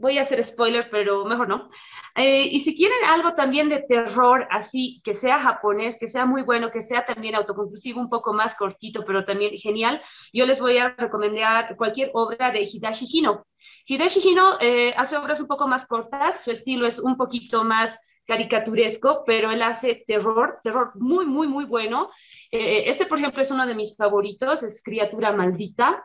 [0.00, 1.68] voy a hacer spoiler, pero mejor no.
[2.14, 6.42] Eh, y si quieren algo también de terror, así, que sea japonés, que sea muy
[6.42, 10.78] bueno, que sea también autoconclusivo, un poco más cortito, pero también genial, yo les voy
[10.78, 13.46] a recomendar cualquier obra de Hidashi Hino.
[13.86, 17.98] Hidashi Hino eh, hace obras un poco más cortas, su estilo es un poquito más
[18.26, 22.10] caricaturesco, pero él hace terror, terror muy, muy, muy bueno.
[22.50, 26.04] Eh, este, por ejemplo, es uno de mis favoritos, es Criatura Maldita.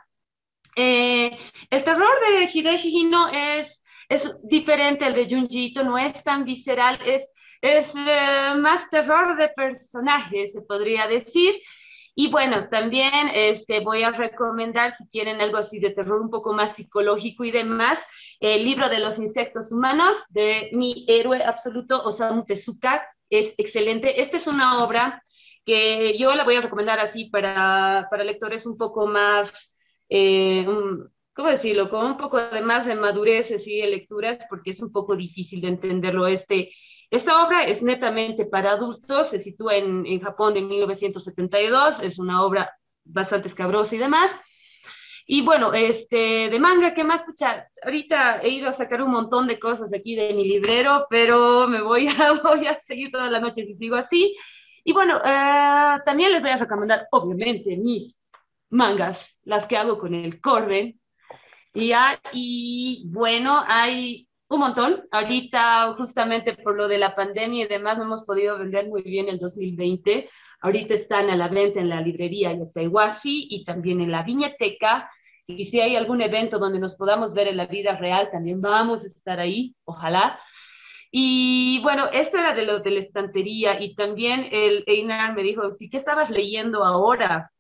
[0.76, 7.00] el terror de Hideshi Hino es es diferente al de Junji no es tan visceral,
[7.06, 7.32] es,
[7.62, 11.56] es eh, más terror de personajes, se podría decir.
[12.18, 16.54] Y bueno, también este, voy a recomendar, si tienen algo así de terror un poco
[16.54, 18.02] más psicológico y demás,
[18.40, 23.06] el libro de los insectos humanos de mi héroe absoluto, Osamu Tezuka.
[23.30, 24.22] Es excelente.
[24.22, 25.22] Esta es una obra
[25.66, 29.78] que yo la voy a recomendar así para, para lectores un poco más,
[30.08, 30.66] eh,
[31.36, 31.90] ¿cómo decirlo?
[31.90, 35.62] Con un poco de más de madurez así de lecturas, porque es un poco difícil
[35.62, 36.28] de entenderlo.
[36.28, 36.72] Este,
[37.12, 42.44] esta obra es netamente para adultos, se sitúa en, en Japón de 1972, es una
[42.44, 42.72] obra
[43.04, 44.32] bastante escabrosa y demás.
[45.28, 47.24] Y bueno, este, de manga, ¿qué más?
[47.24, 51.68] Pucha, ahorita he ido a sacar un montón de cosas aquí de mi librero, pero
[51.68, 54.36] me voy a, voy a seguir toda la noche si sigo así.
[54.84, 58.20] Y bueno, eh, también les voy a recomendar, obviamente, mis
[58.70, 61.00] mangas, las que hago con el Corben.
[61.76, 65.04] Ya, y bueno, hay un montón.
[65.12, 69.28] Ahorita, justamente por lo de la pandemia y demás, no hemos podido vender muy bien
[69.28, 70.30] el 2020.
[70.62, 75.12] Ahorita están a la venta en la librería Yatayhuasi y también en la Viñeteca.
[75.48, 79.04] Y si hay algún evento donde nos podamos ver en la vida real, también vamos
[79.04, 80.40] a estar ahí, ojalá.
[81.12, 85.70] Y bueno, esto era de lo de la estantería y también el Einar me dijo,
[85.72, 87.52] sí, ¿qué estabas leyendo ahora?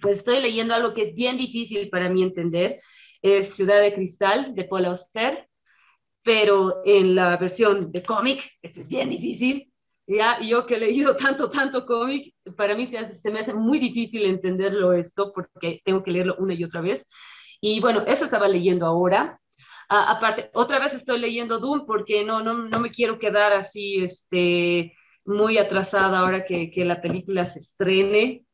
[0.00, 2.80] Pues estoy leyendo algo que es bien difícil para mí entender,
[3.22, 5.48] es Ciudad de Cristal de Paul Auster,
[6.22, 9.72] pero en la versión de cómic, esto es bien difícil,
[10.06, 14.24] ya, yo que he leído tanto, tanto cómic, para mí se, me hace muy difícil
[14.24, 17.06] entenderlo esto porque tengo que leerlo una y otra vez.
[17.60, 19.40] Y bueno, eso estaba leyendo ahora
[19.92, 24.94] aparte, otra vez estoy leyendo Doom porque no, no, no me quiero quedar así, este,
[25.24, 28.44] muy atrasada ahora que, que la película se estrene.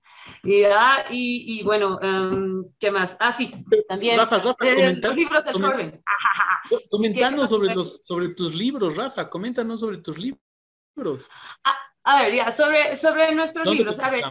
[0.43, 3.17] Y, ah, y, y bueno, um, ¿qué más?
[3.21, 3.53] Ah, sí,
[3.89, 4.17] también.
[4.17, 6.03] Rafa, Rafa, eh, los libros de coment,
[6.91, 11.31] Comentando sobre, los, sobre tus libros, Rafa, coméntanos sobre tus libros.
[11.65, 13.99] Ah, a ver, ya, sobre, sobre nuestros libros.
[14.01, 14.25] A ver,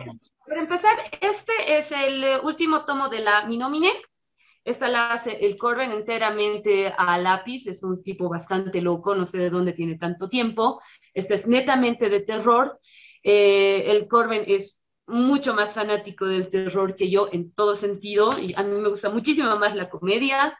[0.47, 3.93] para empezar, este es el último tomo de la Minomine,
[4.67, 9.37] esta la hace el Corben enteramente a lápiz, es un tipo bastante loco, no sé
[9.37, 10.81] de dónde tiene tanto tiempo.
[11.13, 12.77] Este es netamente de terror.
[13.23, 18.53] Eh, el Corben es mucho más fanático del terror que yo en todo sentido, y
[18.55, 20.57] a mí me gusta muchísimo más la comedia.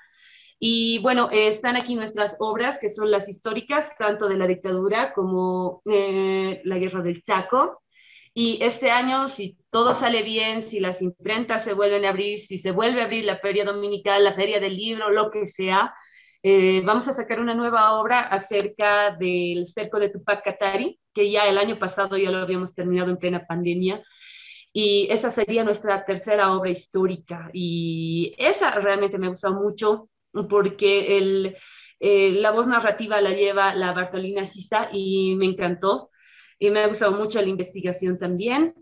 [0.60, 5.82] Y bueno, están aquí nuestras obras, que son las históricas, tanto de la dictadura como
[5.86, 7.84] eh, la guerra del Chaco.
[8.34, 12.58] Y este año, si todo sale bien, si las imprentas se vuelven a abrir, si
[12.58, 15.94] se vuelve a abrir la feria dominical, la feria del libro, lo que sea,
[16.44, 21.48] eh, vamos a sacar una nueva obra acerca del cerco de Tupac Katari, que ya
[21.48, 24.04] el año pasado ya lo habíamos terminado en plena pandemia.
[24.74, 27.50] Y esa sería nuestra tercera obra histórica.
[27.54, 30.10] Y esa realmente me gustó mucho
[30.50, 31.54] porque
[32.00, 36.12] eh, la voz narrativa la lleva la Bartolina Sisa y me encantó
[36.60, 38.74] y me ha gustado mucho la investigación también.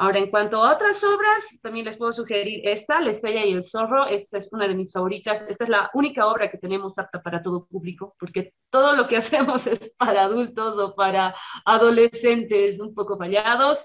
[0.00, 3.64] Ahora, en cuanto a otras obras, también les puedo sugerir esta, La estrella y el
[3.64, 4.06] zorro.
[4.06, 5.44] Esta es una de mis favoritas.
[5.48, 9.16] Esta es la única obra que tenemos apta para todo público, porque todo lo que
[9.16, 13.78] hacemos es para adultos o para adolescentes un poco fallados.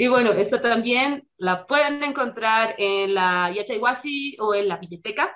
[0.00, 5.30] Y bueno, esta también la pueden encontrar en la Yachayhuasi o en la Biblioteca.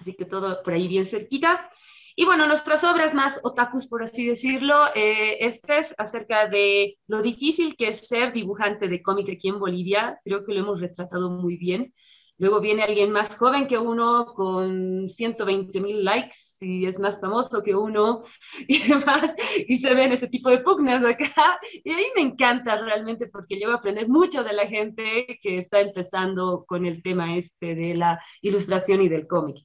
[0.00, 1.70] Así que todo por ahí bien cerquita.
[2.16, 7.22] Y bueno, nuestras obras más otakus, por así decirlo, eh, este es acerca de lo
[7.22, 10.18] difícil que es ser dibujante de cómic aquí en Bolivia.
[10.24, 11.94] Creo que lo hemos retratado muy bien.
[12.38, 17.64] Luego viene alguien más joven que uno con 120 mil likes y es más famoso
[17.64, 18.22] que uno
[18.68, 19.34] y demás.
[19.66, 21.58] Y se ven ese tipo de pugnas acá.
[21.84, 25.80] Y ahí me encanta realmente porque voy a aprender mucho de la gente que está
[25.80, 29.58] empezando con el tema este de la ilustración y del cómic.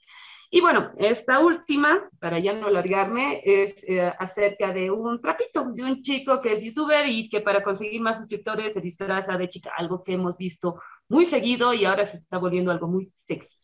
[0.56, 5.84] Y bueno, esta última, para ya no alargarme, es eh, acerca de un trapito, de
[5.84, 9.72] un chico que es youtuber y que para conseguir más suscriptores se disfraza de chica,
[9.76, 10.80] algo que hemos visto
[11.10, 13.58] muy seguido y ahora se está volviendo algo muy sexy.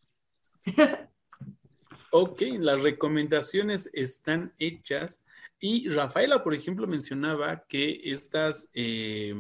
[2.12, 5.24] ok, las recomendaciones están hechas
[5.60, 9.36] y Rafaela, por ejemplo, mencionaba que estas, eh,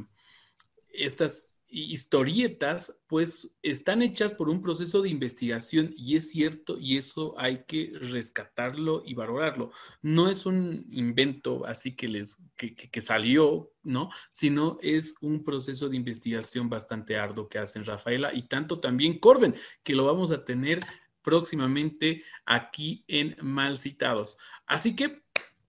[0.89, 7.35] estas historietas, pues están hechas por un proceso de investigación y es cierto y eso
[7.37, 9.71] hay que rescatarlo y valorarlo.
[10.01, 14.09] No es un invento así que les que, salió, ¿no?
[14.31, 19.55] Sino es un proceso de investigación bastante arduo que hacen Rafaela y tanto también Corben,
[19.83, 20.79] que lo vamos a tener
[21.21, 24.37] próximamente aquí en Mal Citados.
[24.65, 25.23] Así que,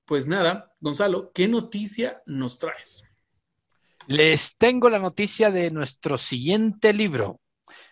[0.07, 3.10] pues nada, Gonzalo, ¿qué noticia nos traes?
[4.11, 7.41] Les tengo la noticia de nuestro siguiente libro.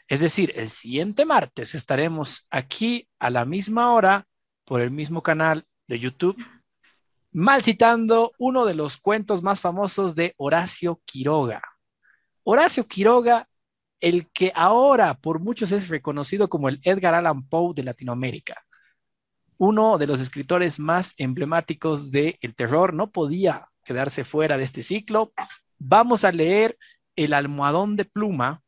[0.09, 4.27] Es decir, el siguiente martes estaremos aquí a la misma hora
[4.65, 6.37] por el mismo canal de YouTube,
[7.31, 11.63] mal citando uno de los cuentos más famosos de Horacio Quiroga.
[12.43, 13.49] Horacio Quiroga,
[14.01, 18.61] el que ahora por muchos es reconocido como el Edgar Allan Poe de Latinoamérica.
[19.57, 25.33] Uno de los escritores más emblemáticos del terror, no podía quedarse fuera de este ciclo
[25.79, 26.79] Vamos a leer
[27.17, 28.63] El almohadón de pluma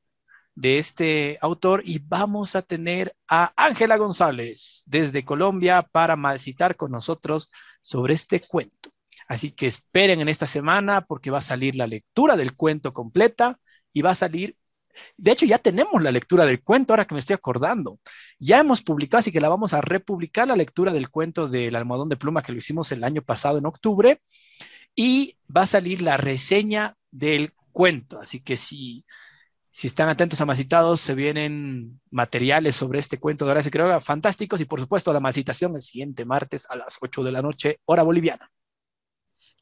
[0.54, 6.92] de este autor y vamos a tener a Ángela González desde Colombia para malcitar con
[6.92, 7.50] nosotros
[7.82, 8.92] sobre este cuento.
[9.28, 13.58] Así que esperen en esta semana porque va a salir la lectura del cuento completa
[13.92, 14.56] y va a salir
[15.16, 18.00] de hecho, ya tenemos la lectura del cuento, ahora que me estoy acordando.
[18.38, 22.08] Ya hemos publicado, así que la vamos a republicar, la lectura del cuento del almohadón
[22.08, 24.20] de pluma que lo hicimos el año pasado en octubre.
[24.96, 28.20] Y va a salir la reseña del cuento.
[28.20, 29.04] Así que si,
[29.70, 34.60] si están atentos a Macitados, se vienen materiales sobre este cuento de Horacio Quiroga fantásticos
[34.60, 38.02] y por supuesto la macitación el siguiente martes a las 8 de la noche, hora
[38.02, 38.50] boliviana.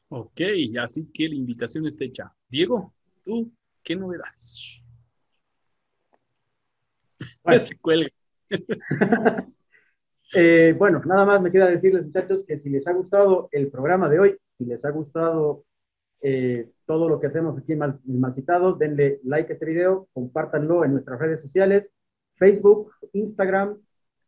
[0.09, 0.41] Ok,
[0.81, 2.33] así que la invitación está hecha.
[2.47, 2.93] Diego,
[3.23, 3.51] tú,
[3.83, 4.83] ¿qué novedades?
[7.59, 8.09] Se cuelga.
[10.35, 14.07] Eh, bueno, nada más me queda decirles, muchachos, que si les ha gustado el programa
[14.09, 15.65] de hoy, si les ha gustado
[16.21, 20.83] eh, todo lo que hacemos aquí en Mal, Malcitados, denle like a este video, compártanlo
[20.85, 21.89] en nuestras redes sociales,
[22.35, 23.77] Facebook, Instagram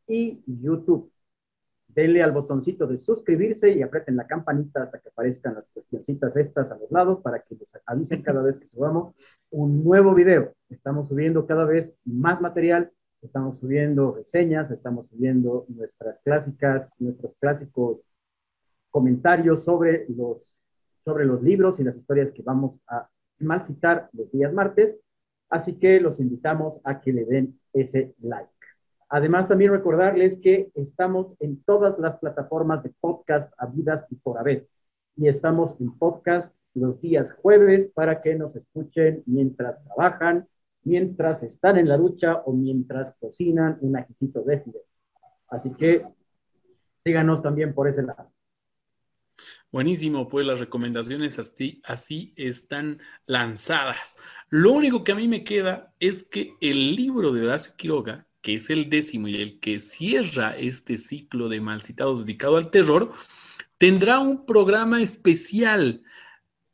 [0.08, 1.12] y YouTube.
[1.88, 6.72] Denle al botoncito de suscribirse y aprieten la campanita hasta que aparezcan las cuestioncitas estas
[6.72, 9.14] a los lados para que les avisen cada vez que subamos
[9.50, 10.54] un nuevo video.
[10.70, 18.00] Estamos subiendo cada vez más material estamos subiendo reseñas, estamos subiendo nuestras clásicas, nuestros clásicos
[18.90, 20.51] comentarios sobre los,
[21.04, 24.98] sobre los libros y las historias que vamos a mal citar los días martes.
[25.50, 28.50] Así que los invitamos a que le den ese like.
[29.10, 34.68] Además, también recordarles que estamos en todas las plataformas de podcast habidas y por haber.
[35.18, 40.48] Y estamos en podcast los días jueves para que nos escuchen mientras trabajan,
[40.84, 44.84] mientras están en la ducha o mientras cocinan un ajicito de fideo.
[45.50, 46.06] Así que
[46.96, 48.32] síganos también por ese lado.
[49.72, 54.18] Buenísimo, pues las recomendaciones así, están lanzadas.
[54.50, 58.56] Lo único que a mí me queda es que el libro de Horacio Quiroga, que
[58.56, 63.14] es el décimo y el que cierra este ciclo de malcitados dedicado al terror,
[63.78, 66.04] tendrá un programa especial.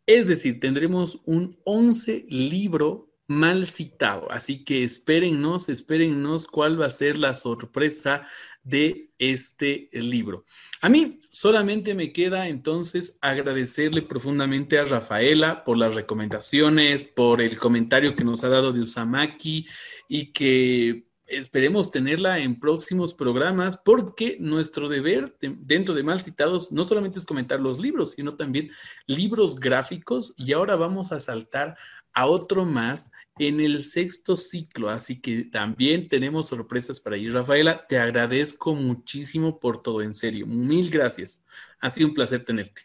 [0.07, 4.31] Es decir, tendremos un 11 libro mal citado.
[4.31, 8.27] Así que espérennos, espérennos cuál va a ser la sorpresa
[8.67, 10.43] de este libro.
[10.81, 17.57] A mí solamente me queda entonces agradecerle profundamente a Rafaela por las recomendaciones, por el
[17.57, 19.65] comentario que nos ha dado de Usamaki
[20.09, 26.83] y que esperemos tenerla en próximos programas porque nuestro deber dentro de Mal Citados no
[26.83, 28.69] solamente es comentar los libros, sino también
[29.05, 31.77] libros gráficos y ahora vamos a saltar
[32.17, 34.89] a otro más en el sexto ciclo.
[34.89, 37.85] Así que también tenemos sorpresas para ir, Rafaela.
[37.85, 40.47] Te agradezco muchísimo por todo, en serio.
[40.47, 41.45] Mil gracias.
[41.79, 42.81] Ha sido un placer tenerte.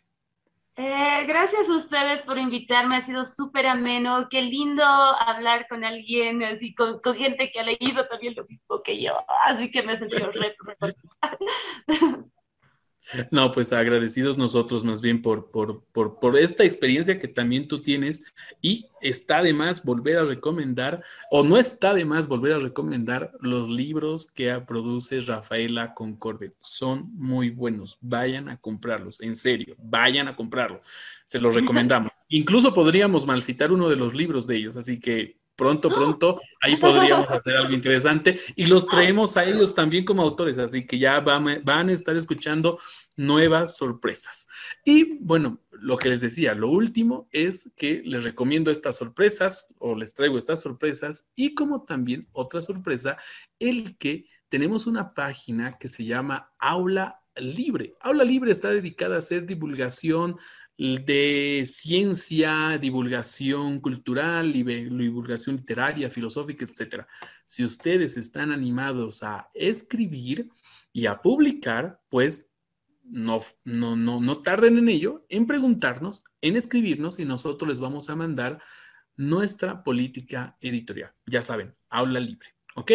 [0.76, 6.43] Eh, gracias a ustedes por invitarme, ha sido súper ameno, qué lindo hablar con alguien,
[6.43, 9.12] así con, gente que ha leído también lo mismo que yo,
[9.45, 10.57] así que me he sentido re,
[13.31, 18.25] No, pues agradecidos nosotros más bien por, por, por, esta experiencia que también tú tienes
[18.61, 23.33] y está de más volver a recomendar, o no está de más volver a recomendar
[23.41, 26.55] los libros que produce Rafaela Concordet.
[26.61, 30.87] Son muy buenos, vayan a comprarlos, en serio, vayan a comprarlos,
[31.27, 32.13] se los recomendamos.
[32.29, 37.31] Incluso podríamos malcitar uno de los libros de ellos, así que pronto, pronto, ahí podríamos
[37.31, 41.63] hacer algo interesante y los traemos a ellos también como autores, así que ya van,
[41.65, 42.79] van a estar escuchando
[43.17, 44.49] nuevas sorpresas.
[44.85, 49.95] Y bueno, lo que les decía, lo último es que les recomiendo estas sorpresas o
[49.95, 53.17] les traigo estas sorpresas y como también otra sorpresa,
[53.59, 57.95] el que tenemos una página que se llama Aula Libre.
[58.01, 60.37] Aula Libre está dedicada a hacer divulgación
[60.83, 67.05] de ciencia, divulgación cultural, divulgación literaria, filosófica, etc.
[67.47, 70.49] Si ustedes están animados a escribir
[70.93, 72.51] y a publicar, pues
[73.05, 78.11] no, no, no, no tarden en ello, en preguntarnos, en escribirnos y nosotros les vamos
[78.11, 78.61] a mandar
[79.16, 81.12] nuestra política editorial.
[81.27, 82.48] Ya saben, aula libre.
[82.74, 82.90] ¿Ok?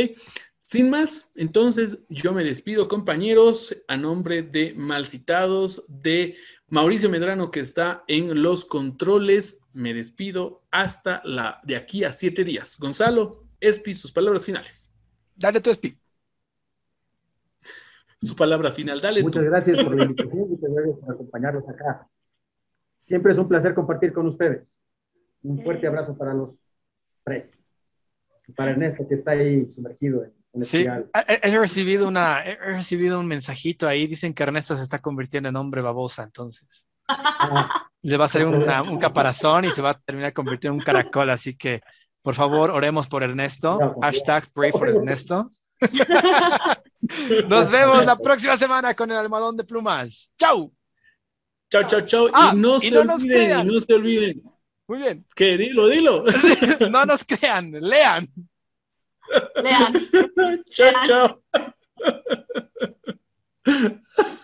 [0.59, 6.35] Sin más, entonces yo me despido, compañeros, a nombre de Malcitados, de
[6.69, 9.61] Mauricio Medrano, que está en los controles.
[9.73, 12.77] Me despido hasta la de aquí a siete días.
[12.77, 14.91] Gonzalo, Espi, sus palabras finales.
[15.35, 15.97] Dale tu Espi.
[18.21, 19.21] Su palabra final, dale.
[19.21, 22.09] Muchas gracias por la invitación, muchas gracias por acompañarnos acá.
[23.01, 24.75] Siempre es un placer compartir con ustedes.
[25.43, 26.55] Un fuerte abrazo para los
[27.23, 27.53] tres.
[28.55, 30.85] Para Ernesto, que está ahí sumergido en Sí,
[31.27, 35.55] he, recibido una, he recibido un mensajito ahí, dicen que Ernesto se está convirtiendo en
[35.55, 36.87] hombre babosa, entonces.
[38.01, 41.29] Le va a salir un caparazón y se va a terminar convirtiendo en un caracol,
[41.29, 41.81] así que
[42.21, 43.95] por favor oremos por Ernesto.
[44.01, 45.49] Hashtag pray for Ernesto.
[47.49, 50.31] Nos vemos la próxima semana con el almohadón de plumas.
[50.37, 50.73] ¡Chau!
[51.69, 52.27] Chau, chau, chau.
[52.27, 54.41] y ah, no, se, olviden, no se olviden.
[54.87, 55.25] Muy bien.
[55.35, 55.57] ¿Qué?
[55.57, 56.23] Dilo, dilo.
[56.89, 58.29] no nos crean, lean.
[59.55, 60.63] Leon.
[60.71, 61.41] Churchill.
[63.65, 64.43] Leon.